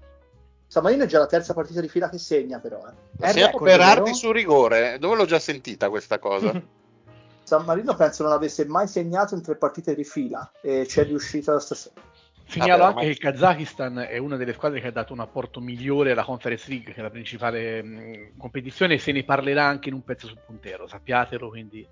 [0.67, 2.81] San Marino è già la terza partita di fila che segna, però.
[3.21, 3.33] Eh.
[3.33, 4.15] Record, Berardi vero?
[4.15, 4.99] su rigore.
[4.99, 6.51] Dove l'ho già sentita questa cosa?
[7.45, 11.05] San Marino penso non avesse mai segnato in tre partite di fila e ci è
[11.05, 12.01] riuscita stasera.
[12.47, 15.61] Segnalo Vabbè, anche che il Kazakistan è una delle squadre che ha dato un apporto
[15.61, 19.89] migliore alla Conference League, che è la principale mh, competizione, e se ne parlerà anche
[19.89, 21.87] in un pezzo sul puntero, sappiatelo, quindi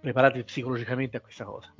[0.00, 1.72] preparatevi psicologicamente a questa cosa.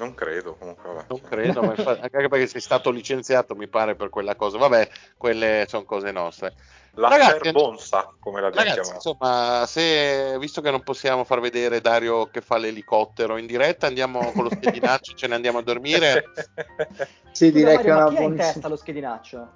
[0.00, 0.88] Non credo, comunque.
[0.92, 1.04] Vabbè.
[1.08, 4.56] Non credo, ma infatti, anche perché sei stato licenziato, mi pare, per quella cosa.
[4.56, 4.88] Vabbè,
[5.18, 6.54] quelle sono cose nostre.
[6.94, 8.94] La Ragazzi, Bonsa, come l'abbiamo Ragazzi, chiamata.
[8.94, 14.32] insomma, se, visto che non possiamo far vedere Dario che fa l'elicottero in diretta, andiamo
[14.32, 16.24] con lo schedinaccio, ce ne andiamo a dormire.
[17.32, 18.52] Sì, Scusa, direi Mario, che è ma una chi ha in buonissima.
[18.52, 19.48] testa lo schedinaccio?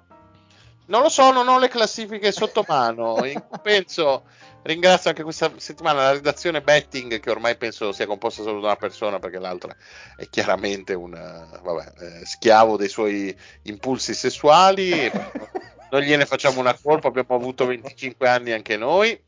[0.85, 3.17] Non lo so, non ho le classifiche sotto mano.
[3.25, 4.23] In compenso,
[4.65, 8.75] ringrazio anche questa settimana la redazione Betting, che ormai penso sia composta solo da una
[8.75, 9.75] persona, perché l'altra
[10.17, 15.11] è chiaramente un eh, eh, schiavo dei suoi impulsi sessuali.
[15.91, 19.19] non gliene facciamo una colpa, abbiamo avuto 25 anni anche noi.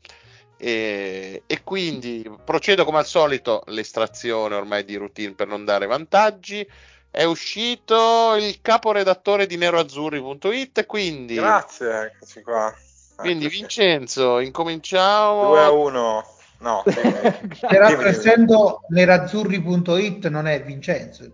[0.60, 6.68] E, e quindi procedo come al solito l'estrazione ormai di routine per non dare vantaggi.
[7.10, 12.74] È uscito il caporedattore di neroazzurri.it, quindi, Grazie, eccoci qua.
[13.18, 13.60] Quindi Eccoci.
[13.60, 15.48] Vincenzo, incominciamo.
[15.48, 16.24] 2 a 1.
[16.60, 16.82] No,
[18.04, 21.24] essendo nerazzurri.it non è Vincenzo.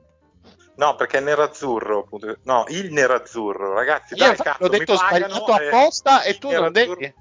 [0.76, 2.08] no, perché è nerazzurro.
[2.42, 4.14] No, il nerazzurro, ragazzi.
[4.14, 7.14] Io Dai, cazzo, l'ho mi detto sbagliato apposta e tu non devi.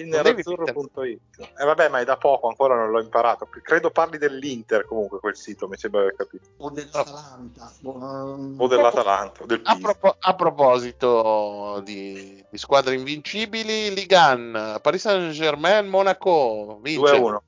[0.00, 1.20] Il nerazzurro.it.
[1.58, 3.48] Eh vabbè, ma è da poco, ancora non l'ho imparato.
[3.62, 6.48] Credo parli dell'Inter comunque quel sito, mi sembra di aver capito.
[6.58, 7.72] O dell'Atalanta.
[7.80, 9.44] Boh, o dell'Atalanta.
[9.44, 17.18] Del a, propo- a, proposito di, di, squadre invincibili, Ligan, Paris Saint-Germain, Monaco, vince.
[17.18, 17.38] 2-1.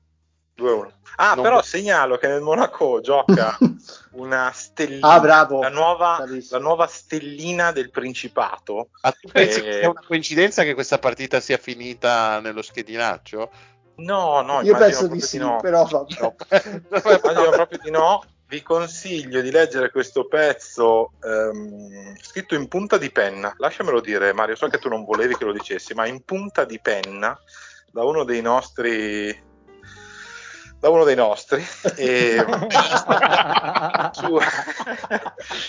[0.57, 0.91] 2-1.
[1.15, 3.57] Ah, non però be- segnalo che nel Monaco gioca
[4.13, 8.89] una stellina, ah, bravo, la, nuova, la, nuova, stellina del Principato.
[9.01, 13.51] Ma tu pensi eh, che sia una coincidenza che questa partita sia finita nello schedinaccio?
[13.95, 15.59] No, no, io penso di sì, no.
[15.61, 16.19] però vabbè.
[16.19, 16.35] No.
[17.51, 18.23] proprio di no.
[18.45, 23.51] Vi consiglio di leggere questo pezzo ehm, scritto in punta di penna.
[23.57, 26.79] Lasciamelo dire, Mario, so che tu non volevi che lo dicessi, ma in punta di
[26.79, 27.35] penna
[27.91, 29.51] da uno dei nostri
[30.83, 31.65] da uno dei nostri.
[31.95, 32.43] E,
[34.11, 34.37] su-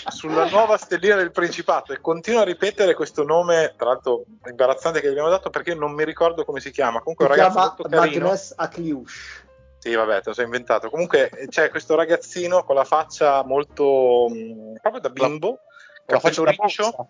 [0.09, 5.07] sulla nuova stellina del Principato e continuo a ripetere questo nome, tra l'altro imbarazzante che
[5.07, 6.99] gli abbiamo dato perché non mi ricordo come si chiama.
[6.99, 8.25] Comunque, Si un ragazzo molto carino.
[8.25, 9.43] Magnus Akliush.
[9.77, 10.89] Sì, vabbè, te lo sei inventato.
[10.89, 15.59] Comunque c'è questo ragazzino con la faccia molto mh, proprio da bimbo,
[16.07, 17.07] La capello riccio.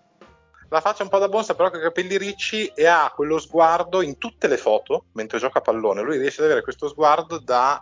[0.69, 4.01] La faccia un po' da bonsa, però con i capelli ricci e ha quello sguardo
[4.01, 6.01] in tutte le foto mentre gioca a pallone.
[6.01, 7.79] Lui riesce ad avere questo sguardo da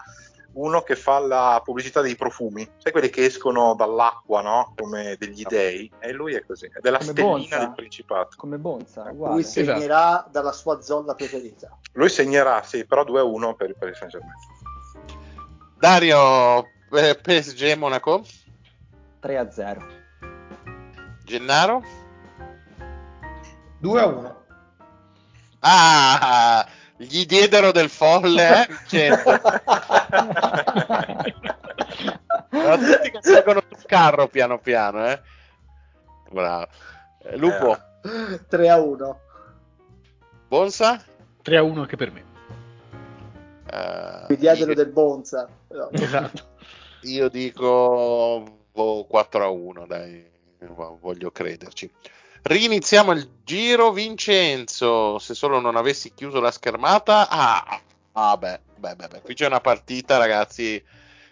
[0.53, 4.73] uno che fa la pubblicità dei profumi, sai quelli che escono dall'acqua, no?
[4.77, 7.57] Come degli dei, e lui è così, è della Come stellina Bonza.
[7.57, 8.36] del Principato.
[8.38, 9.34] Come Bonza, uguale.
[9.34, 11.75] Lui segnerà dalla sua zolla preferita.
[11.93, 14.34] Lui segnerà, sì, però 2-1 per il Paris Saint-Germain.
[15.79, 16.59] Dario,
[16.91, 18.23] eh, PSG Monaco,
[19.19, 19.86] 3 a 0.
[21.23, 22.02] Gennaro.
[23.84, 24.41] 2 a 1.
[25.59, 26.65] Ah,
[26.95, 29.41] gli diedero del folle, eh, Vincenzo.
[32.53, 35.21] Allora, tutti che salgono sul carro piano piano, eh.
[36.29, 36.67] Bravo.
[37.23, 37.77] Eh, Lupo,
[38.47, 39.19] 3 a 1.
[40.47, 41.03] Bonsa.
[41.41, 42.23] 3 a 1 anche per me.
[43.69, 45.47] Eh, Mi diedero io, del Bonza.
[45.69, 45.89] No.
[45.91, 46.43] Esatto.
[47.01, 50.25] io dico boh, 4 a 1, dai,
[50.69, 51.91] vo- voglio crederci.
[52.45, 55.17] Riniziamo il giro, Vincenzo.
[55.17, 57.29] Se solo non avessi chiuso la schermata.
[57.29, 57.79] Ah,
[58.11, 59.21] ah beh, beh, beh, beh.
[59.21, 60.83] qui c'è una partita, ragazzi,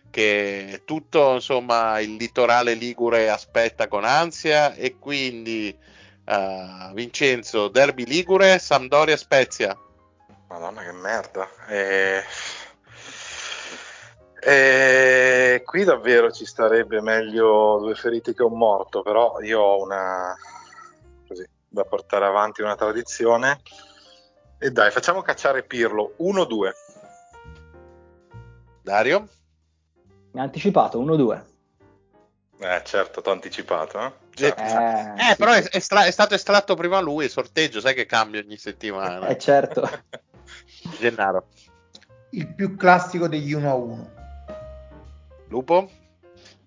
[0.10, 4.74] che tutto insomma il litorale ligure aspetta con ansia.
[4.74, 5.78] E quindi,
[6.24, 9.78] eh, Vincenzo, Derby Ligure, Sampdoria Spezia.
[10.48, 11.50] Madonna che merda.
[11.68, 12.24] Eh,
[14.44, 20.34] eh, qui davvero ci starebbe meglio due feriti che un morto, però io ho una
[21.72, 23.62] da portare avanti una tradizione.
[24.58, 26.72] E dai, facciamo cacciare Pirlo 1-2.
[28.84, 29.28] Dario?
[30.32, 31.44] Mi ha anticipato 1-2.
[32.60, 34.00] Eh, certo, t'ho anticipato.
[34.00, 34.12] Eh?
[34.34, 34.62] Certo.
[34.62, 35.60] Eh, sì, però sì.
[35.60, 39.28] è, è stra- è stato estratto prima lui, il sorteggio, sai che cambia ogni settimana.
[39.28, 39.90] Eh, certo.
[41.00, 41.48] Gennaro.
[42.32, 44.12] Il più classico degli 1 a 1.
[45.48, 45.90] Lupo?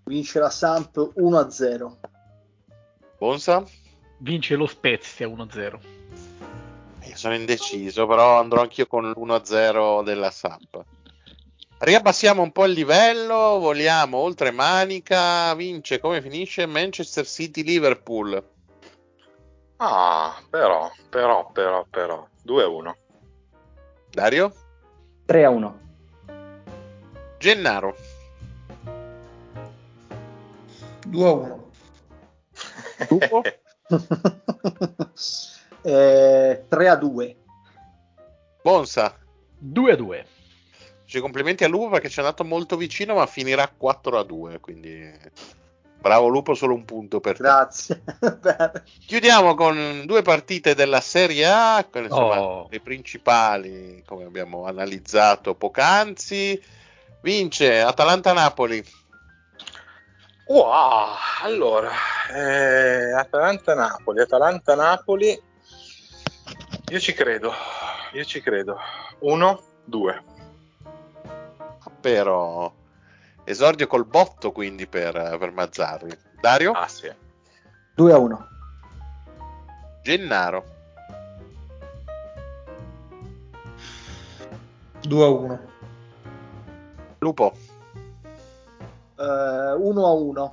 [0.04, 1.98] Vince la Samp 1 a 0.
[3.18, 3.64] Bonsa?
[4.24, 5.78] Vince lo Spezia 1-0.
[7.02, 10.82] Io sono indeciso, però andrò anch'io con l'1-0 della Samp.
[11.76, 18.42] Riabbassiamo un po' il livello, voliamo oltre manica, vince come finisce Manchester City Liverpool.
[19.76, 22.26] Ah, però, però, però, però.
[22.46, 22.94] 2-1.
[24.10, 24.54] Dario?
[25.26, 25.80] 3 a 1.
[27.36, 27.94] Gennaro.
[31.08, 31.70] 2 a 1.
[33.10, 33.42] Lupo?
[35.82, 37.36] eh, 3 a 2.
[38.62, 39.18] Bonsa.
[39.58, 40.26] 2 a 2.
[41.06, 44.60] Cioè, complimenti a Lupo perché ci è andato molto vicino, ma finirà 4 a 2.
[44.60, 45.12] Quindi
[46.04, 47.42] Bravo Lupo, solo un punto per te.
[47.42, 48.02] Grazie.
[49.06, 52.66] Chiudiamo con due partite della Serie A, quelle, insomma, Oh.
[52.68, 56.62] le principali, come abbiamo analizzato poc'anzi.
[57.22, 58.84] Vince Atalanta-Napoli.
[60.46, 61.90] Wow, allora,
[62.30, 65.42] eh, Atalanta-Napoli, Atalanta-Napoli,
[66.90, 67.50] io ci credo,
[68.12, 68.76] io ci credo.
[69.20, 70.22] Uno, due.
[72.00, 72.70] Però
[73.44, 76.10] esordio col botto quindi per, per Mazzarri.
[76.40, 76.72] Dario?
[76.72, 77.10] Ah sì.
[77.94, 78.48] 2 a 1.
[80.02, 80.64] Gennaro.
[85.00, 85.60] 2 a 1.
[87.20, 87.63] Lupo.
[89.24, 90.52] Eh, uno a uno.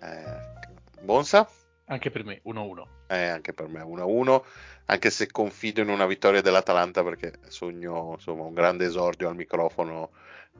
[0.00, 1.48] Eh, Bonsa?
[1.86, 2.86] Anche per me, 1-1.
[3.08, 4.42] Eh, anche per me 1-1,
[4.86, 10.10] anche se confido in una vittoria dell'Atalanta perché sogno insomma, un grande esordio al microfono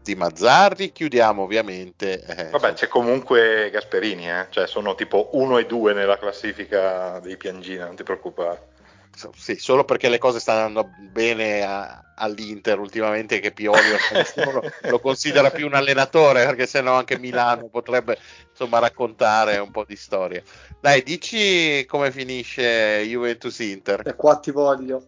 [0.03, 0.93] di Mazzarri.
[0.93, 2.23] Chiudiamo ovviamente.
[2.25, 4.47] eh, Vabbè, c'è comunque Gasperini, eh?
[4.51, 8.69] cioè sono tipo 1 e 2 nella classifica dei Piangina, non ti preoccupare.
[9.15, 13.81] So- Sì, solo perché le cose stanno andando bene a- all'Inter ultimamente che Pioli
[14.37, 18.17] lo, lo considera più un allenatore perché sennò anche Milano potrebbe
[18.49, 20.43] insomma raccontare un po' di storia.
[20.81, 24.07] Dai, dici come finisce Juventus-Inter.
[24.07, 25.07] E qua ti voglio.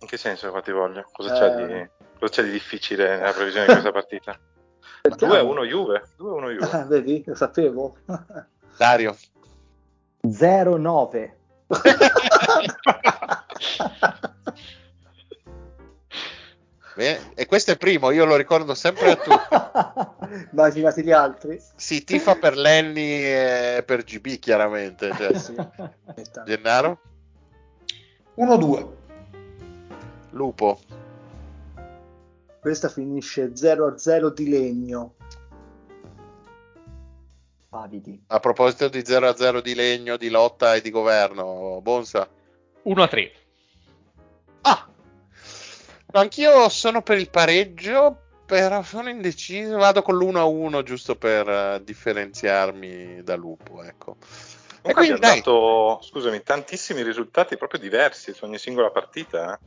[0.00, 1.08] In che senso infatti voglio?
[1.12, 1.38] Cosa, Eh.
[1.38, 1.88] c'è di,
[2.18, 4.38] cosa c'è di difficile nella previsione di questa partita?
[5.02, 6.68] 2 a 1 Juve, 2 a 1 Juve.
[6.70, 7.96] Ah, vedi, lo sapevo.
[8.76, 9.16] Dario.
[10.24, 11.30] 0-9.
[16.94, 20.46] Bene, E questo è il primo, io lo ricordo sempre a tutti.
[20.52, 21.60] Immaginati gli altri.
[21.76, 25.10] Si tifa per Lenny e per GB chiaramente.
[25.16, 25.54] Cioè, Sì.
[26.44, 27.00] Gennaro?
[28.34, 28.86] 1 a 2.
[30.30, 30.80] Lupo.
[32.60, 35.14] Questa finisce 0 a 0 di legno.
[37.68, 38.22] Pavidi.
[38.26, 42.28] A proposito di 0-0 di legno, di lotta e di governo, Bonsa?
[42.84, 43.30] 1-3.
[44.60, 44.86] Ah!
[46.12, 49.76] Anch'io sono per il pareggio, però sono indeciso.
[49.78, 54.16] Vado con l'1-1 giusto per eh, differenziarmi da Lupo, ecco.
[54.84, 59.54] E Comunque quindi abbiamo dai, dato, scusami, tantissimi risultati proprio diversi su ogni singola partita.
[59.54, 59.58] eh.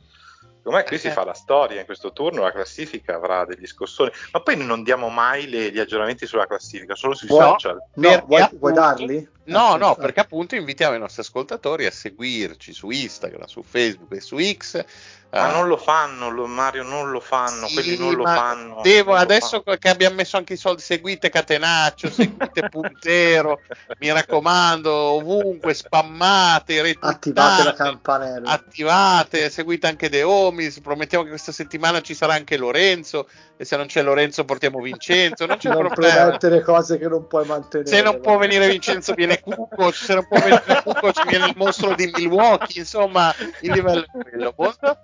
[0.58, 1.12] Secondo me qui si Eh.
[1.12, 5.10] fa la storia in questo turno, la classifica avrà degli scossoni, ma poi non diamo
[5.10, 7.36] mai le- gli aggiornamenti sulla classifica, solo sui No.
[7.36, 7.78] social.
[7.96, 9.30] No, vuoi, appunto- vuoi darli?
[9.46, 14.14] No, Ah, no, perché appunto invitiamo i nostri ascoltatori a seguirci su Instagram, su Facebook
[14.14, 14.84] e su X.
[15.32, 18.80] Ma Ah, non lo fanno, lo- Mario, non lo fanno, sì, quelli non lo fanno.
[18.82, 19.78] Devo, non lo adesso fanno.
[19.78, 23.60] che abbiamo messo anche i soldi, seguite Catenaccio, seguite Puntero,
[24.00, 28.50] mi raccomando, ovunque, spammate, retweetate, Attivate la campanella.
[28.50, 33.28] attivate, seguite anche The Homies, promettiamo che questa settimana ci sarà anche Lorenzo
[33.58, 36.14] e se non c'è Lorenzo portiamo Vincenzo, non c'è non problema.
[36.22, 37.90] promettere cose che non puoi mantenere.
[37.90, 41.54] Se non può venire Vincenzo viene Cucco, se non può venire Cucco ci viene il
[41.56, 44.54] mostro di Milwaukee, insomma il livello è quello.
[44.56, 45.00] Bonsa?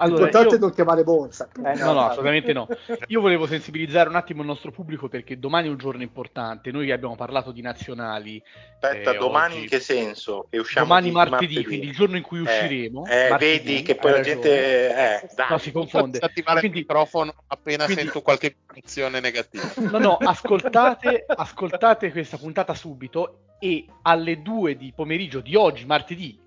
[0.00, 1.48] Allora, L'importante io- è non chiamare Bonza.
[1.56, 2.04] Eh, No, no, dai.
[2.08, 2.68] assolutamente no.
[3.08, 6.70] Io volevo sensibilizzare un attimo il nostro pubblico perché domani è un giorno importante.
[6.70, 8.42] Noi abbiamo parlato di nazionali.
[8.80, 9.62] Aspetta, eh, domani oggi.
[9.64, 10.46] in che senso?
[10.50, 13.06] Che usciamo Domani di martedì, quindi il giorno in cui Eh, usciremo.
[13.06, 14.34] eh, martedì, vedi che poi la ragione.
[14.40, 14.88] gente...
[15.22, 15.46] Eh, dai.
[15.50, 16.18] No, si confonde.
[16.18, 19.70] Attivare Quindi- il microfono appena quindi- sento qualche informazione negativa.
[19.90, 26.38] No, no, ascoltate, ascoltate questa puntata subito e alle 2 di pomeriggio di oggi, martedì,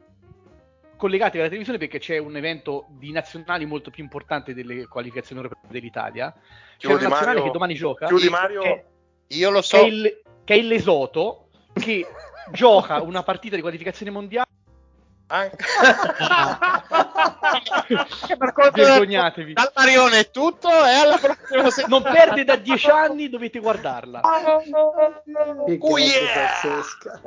[1.04, 5.70] collegatevi alla televisione perché c'è un evento di nazionali molto più importante delle qualificazioni europee
[5.70, 6.32] dell'Italia.
[6.32, 7.43] C'è Chiudi, una nazionale Mario.
[7.43, 8.06] che domani gioca.
[8.08, 8.62] Chiudi, che- Mario.
[8.62, 8.86] Che,
[9.28, 12.08] Io lo che so, è il, che è il Lesoto che
[12.54, 14.47] gioca una partita di qualificazione mondiale.
[15.28, 15.58] Anche-
[18.74, 19.54] Vergognatevi.
[19.54, 21.88] dal Marione è tutto e alla prossima settimana.
[21.88, 24.22] Non perde da 10 anni, dovete guardarla.
[24.22, 26.49] Che Oh, yeah!
[26.62, 27.22] pazzesca.